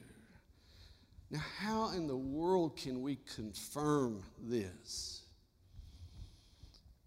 Now, 1.29 1.41
how 1.59 1.91
in 1.91 2.07
the 2.07 2.17
world 2.17 2.75
can 2.75 3.01
we 3.01 3.17
confirm 3.35 4.23
this? 4.41 5.21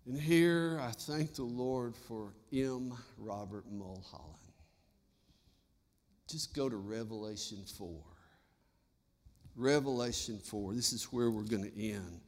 And 0.07 0.21
here 0.21 0.81
I 0.81 0.93
thank 0.93 1.35
the 1.35 1.43
Lord 1.43 1.97
for 1.97 2.33
M. 2.53 2.95
Robert 3.19 3.65
Mulholland. 3.71 4.37
Just 6.29 6.55
go 6.55 6.69
to 6.69 6.77
Revelation 6.77 7.59
4. 7.77 7.89
Revelation 9.57 10.39
4. 10.39 10.75
This 10.75 10.93
is 10.93 11.05
where 11.05 11.31
we're 11.31 11.43
going 11.43 11.71
to 11.71 11.83
end. 11.83 12.21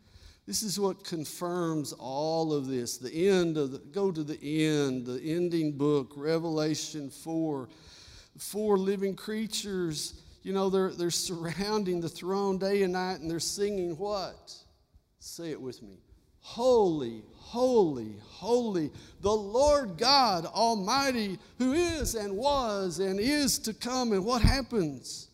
This 0.47 0.62
is 0.62 0.81
what 0.81 1.05
confirms 1.05 1.93
all 1.93 2.55
of 2.55 2.67
this. 2.67 2.97
The 2.97 3.29
end 3.29 3.59
of 3.59 3.71
the, 3.71 3.79
go 3.79 4.11
to 4.11 4.25
the 4.25 4.38
end, 4.43 5.07
the 5.07 5.21
ending 5.23 5.77
book, 5.77 6.12
Revelation 6.17 7.11
4. 7.11 7.69
Four 8.38 8.79
living 8.79 9.14
creatures, 9.14 10.23
you 10.43 10.53
know, 10.53 10.71
they're, 10.71 10.91
they're 10.91 11.11
surrounding 11.11 12.01
the 12.01 12.09
throne 12.09 12.57
day 12.57 12.83
and 12.83 12.95
night 12.95 13.21
and 13.21 13.31
they're 13.31 13.41
singing 13.41 13.99
what? 13.99 14.55
Say 15.19 15.51
it 15.51 15.61
with 15.61 15.83
me. 15.83 15.99
Holy, 16.41 17.23
holy, 17.35 18.14
holy, 18.23 18.91
the 19.21 19.31
Lord 19.31 19.99
God 19.99 20.47
Almighty, 20.47 21.38
who 21.59 21.73
is 21.75 22.14
and 22.14 22.35
was 22.35 23.01
and 23.01 23.21
is 23.21 23.59
to 23.59 23.75
come. 23.75 24.12
And 24.12 24.25
what 24.25 24.41
happens? 24.41 25.28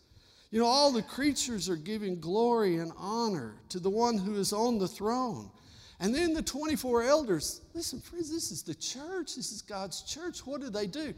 You 0.55 0.61
know, 0.61 0.67
all 0.67 0.93
the 0.93 1.01
creatures 1.01 1.67
are 1.67 1.75
giving 1.75 2.17
glory 2.21 2.77
and 2.77 2.93
honor 2.95 3.55
to 3.67 3.77
the 3.77 3.89
one 3.89 4.17
who 4.17 4.35
is 4.35 4.53
on 4.53 4.79
the 4.79 4.87
throne. 4.87 5.51
And 5.99 6.15
then 6.15 6.33
the 6.33 6.41
24 6.41 7.03
elders, 7.03 7.59
listen, 7.73 7.99
friends, 7.99 8.31
this 8.31 8.51
is 8.51 8.63
the 8.63 8.73
church. 8.73 9.35
This 9.35 9.51
is 9.51 9.61
God's 9.61 10.03
church. 10.03 10.47
What 10.47 10.61
do 10.61 10.69
they 10.69 10.87
do? 10.87 11.13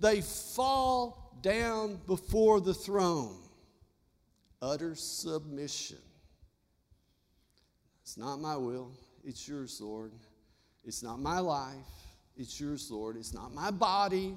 They 0.00 0.22
fall 0.22 1.38
down 1.40 2.00
before 2.08 2.60
the 2.60 2.74
throne, 2.74 3.36
utter 4.60 4.96
submission. 4.96 5.98
It's 8.02 8.18
not 8.18 8.40
my 8.40 8.56
will, 8.56 8.90
it's 9.22 9.46
yours, 9.46 9.80
Lord. 9.80 10.10
It's 10.82 11.04
not 11.04 11.20
my 11.20 11.38
life, 11.38 11.76
it's 12.36 12.60
yours, 12.60 12.90
Lord. 12.90 13.16
It's 13.16 13.32
not 13.34 13.54
my 13.54 13.70
body, 13.70 14.36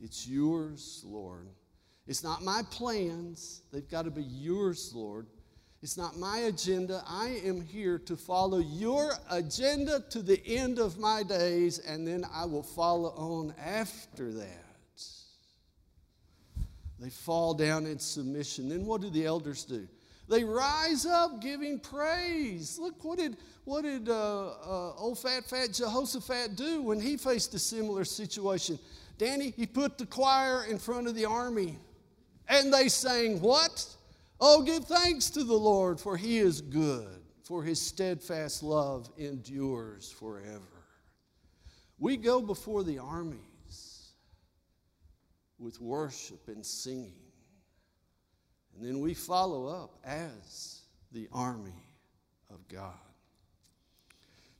it's 0.00 0.28
yours, 0.28 1.02
Lord. 1.04 1.48
It's 2.10 2.24
not 2.24 2.42
my 2.42 2.62
plans, 2.72 3.62
they've 3.70 3.88
got 3.88 4.04
to 4.04 4.10
be 4.10 4.24
yours, 4.24 4.90
Lord. 4.92 5.28
It's 5.80 5.96
not 5.96 6.18
my 6.18 6.38
agenda. 6.38 7.04
I 7.06 7.40
am 7.44 7.60
here 7.60 8.00
to 8.00 8.16
follow 8.16 8.58
your 8.58 9.12
agenda 9.30 10.02
to 10.10 10.20
the 10.20 10.44
end 10.44 10.80
of 10.80 10.98
my 10.98 11.22
days, 11.22 11.78
and 11.78 12.04
then 12.04 12.26
I 12.34 12.46
will 12.46 12.64
follow 12.64 13.10
on 13.10 13.54
after 13.64 14.32
that. 14.32 15.02
They 16.98 17.10
fall 17.10 17.54
down 17.54 17.86
in 17.86 18.00
submission. 18.00 18.70
Then 18.70 18.86
what 18.86 19.02
do 19.02 19.08
the 19.08 19.24
elders 19.24 19.62
do? 19.62 19.86
They 20.28 20.42
rise 20.42 21.06
up 21.06 21.40
giving 21.40 21.78
praise. 21.78 22.76
Look, 22.76 23.04
what 23.04 23.18
did, 23.18 23.36
what 23.62 23.82
did 23.82 24.08
uh, 24.08 24.48
uh, 24.48 24.94
old 24.96 25.20
fat, 25.20 25.48
fat 25.48 25.74
Jehoshaphat 25.74 26.56
do 26.56 26.82
when 26.82 27.00
he 27.00 27.16
faced 27.16 27.54
a 27.54 27.58
similar 27.60 28.04
situation? 28.04 28.80
Danny, 29.16 29.54
he 29.56 29.64
put 29.64 29.96
the 29.96 30.06
choir 30.06 30.64
in 30.64 30.76
front 30.76 31.06
of 31.06 31.14
the 31.14 31.26
army. 31.26 31.78
And 32.50 32.74
they 32.74 32.88
sang, 32.88 33.40
What? 33.40 33.86
Oh, 34.40 34.62
give 34.62 34.84
thanks 34.84 35.30
to 35.30 35.44
the 35.44 35.54
Lord, 35.54 36.00
for 36.00 36.16
he 36.16 36.38
is 36.38 36.60
good, 36.60 37.22
for 37.44 37.62
his 37.62 37.80
steadfast 37.80 38.62
love 38.62 39.08
endures 39.16 40.10
forever. 40.10 40.64
We 41.98 42.16
go 42.16 42.40
before 42.40 42.82
the 42.82 42.98
armies 42.98 44.08
with 45.58 45.80
worship 45.80 46.48
and 46.48 46.64
singing, 46.64 47.12
and 48.74 48.84
then 48.84 49.00
we 49.00 49.14
follow 49.14 49.66
up 49.66 49.98
as 50.04 50.80
the 51.12 51.28
army 51.32 51.84
of 52.50 52.66
God. 52.68 52.94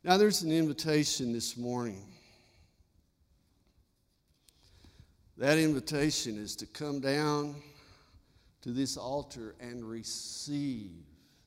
Now, 0.05 0.17
there's 0.17 0.43
an 0.43 0.53
invitation 0.53 1.33
this 1.33 1.57
morning. 1.57 2.07
That 5.39 5.59
invitation 5.59 6.39
is 6.39 6.55
to 6.57 6.67
come 6.67 7.01
down 7.01 7.55
to 8.63 8.71
this 8.71 8.97
altar 8.97 9.55
and 9.61 9.85
receive 9.85 10.91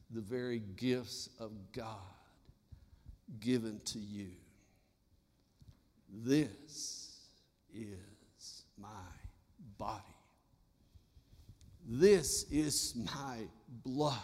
the 0.10 0.22
very 0.22 0.62
gifts 0.76 1.30
of 1.40 1.52
God 1.72 1.98
given 3.40 3.80
to 3.86 4.00
you. 4.00 4.32
This 6.10 7.18
is 7.74 8.64
my 8.78 8.88
body. 9.78 10.04
This 11.86 12.44
is 12.52 12.94
my 12.96 13.40
blood. 13.84 14.18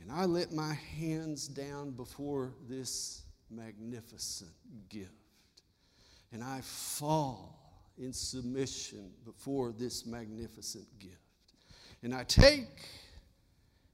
And 0.00 0.12
I 0.12 0.24
let 0.24 0.52
my 0.52 0.74
hands 0.98 1.48
down 1.48 1.90
before 1.90 2.52
this 2.68 3.22
magnificent 3.50 4.52
gift. 4.88 5.10
And 6.32 6.44
I 6.44 6.60
fall 6.60 7.56
in 7.98 8.12
submission 8.12 9.10
before 9.24 9.72
this 9.72 10.06
magnificent 10.06 10.86
gift. 10.98 11.25
And 12.02 12.14
I 12.14 12.24
take 12.24 12.88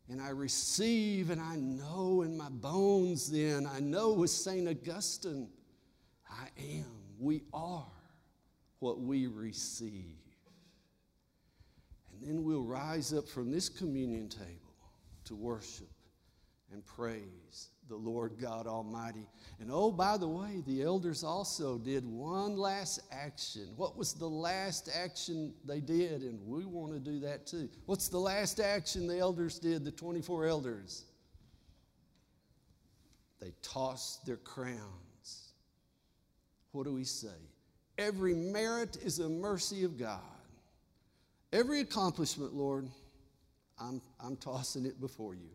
and 0.09 0.21
I 0.21 0.29
receive, 0.29 1.31
and 1.31 1.41
I 1.41 1.57
know 1.57 2.23
in 2.23 2.37
my 2.37 2.51
bones 2.51 3.31
then, 3.31 3.67
I 3.67 3.81
know 3.81 4.13
with 4.13 4.31
St. 4.31 4.69
Augustine, 4.69 5.49
I 6.29 6.49
am, 6.61 6.85
we 7.19 7.43
are 7.55 7.87
what 8.81 9.01
we 9.01 9.27
receive. 9.27 10.19
And 12.13 12.29
then 12.29 12.45
we'll 12.45 12.65
rise 12.65 13.15
up 13.15 13.29
from 13.29 13.51
this 13.51 13.69
communion 13.69 14.29
table 14.29 14.75
to 15.25 15.35
worship 15.35 15.89
and 16.73 16.85
praise 16.85 17.71
the 17.89 17.97
Lord 17.97 18.37
God 18.41 18.67
Almighty. 18.67 19.27
And 19.61 19.71
oh, 19.73 19.91
by 19.91 20.17
the 20.17 20.29
way, 20.29 20.63
the 20.67 20.83
elders 20.83 21.25
also 21.25 21.79
did 21.79 22.05
one 22.07 22.57
last 22.57 23.01
action. 23.11 23.69
What 23.77 23.97
was 23.97 24.15
the 24.15 24.29
last 24.29 24.89
action 24.95 25.53
they 25.65 25.81
did? 25.81 26.23
And 26.23 26.41
we 26.47 26.65
want 26.65 26.93
to 26.93 26.99
do 26.99 27.21
that 27.21 27.47
too. 27.47 27.69
What's 27.87 28.09
the 28.09 28.19
last 28.19 28.61
action 28.61 29.07
the 29.07 29.19
elders 29.19 29.59
did, 29.59 29.85
the 29.85 29.91
24 29.91 30.47
elders? 30.47 31.05
They 33.41 33.53
tossed 33.63 34.25
their 34.25 34.37
crowns. 34.37 35.53
What 36.71 36.85
do 36.85 36.93
we 36.93 37.05
say? 37.05 37.29
Every 37.99 38.35
merit 38.35 38.97
is 39.05 39.19
a 39.19 39.29
mercy 39.29 39.85
of 39.85 39.99
God. 39.99 40.21
Every 41.53 41.81
accomplishment, 41.81 42.55
Lord, 42.55 42.89
I'm, 43.79 44.01
I'm 44.21 44.37
tossing 44.37 44.87
it 44.87 45.01
before 45.01 45.35
you. 45.35 45.51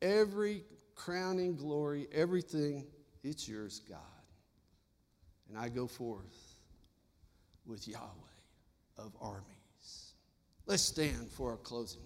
Every 0.00 0.62
crowning 0.94 1.56
glory, 1.56 2.06
everything, 2.12 2.86
it's 3.22 3.48
yours, 3.48 3.80
God. 3.88 3.98
And 5.48 5.58
I 5.58 5.68
go 5.68 5.86
forth 5.86 6.56
with 7.66 7.86
Yahweh 7.88 8.04
of 8.98 9.12
armies. 9.20 10.14
Let's 10.66 10.82
stand 10.82 11.30
for 11.30 11.50
our 11.50 11.56
closing. 11.58 12.02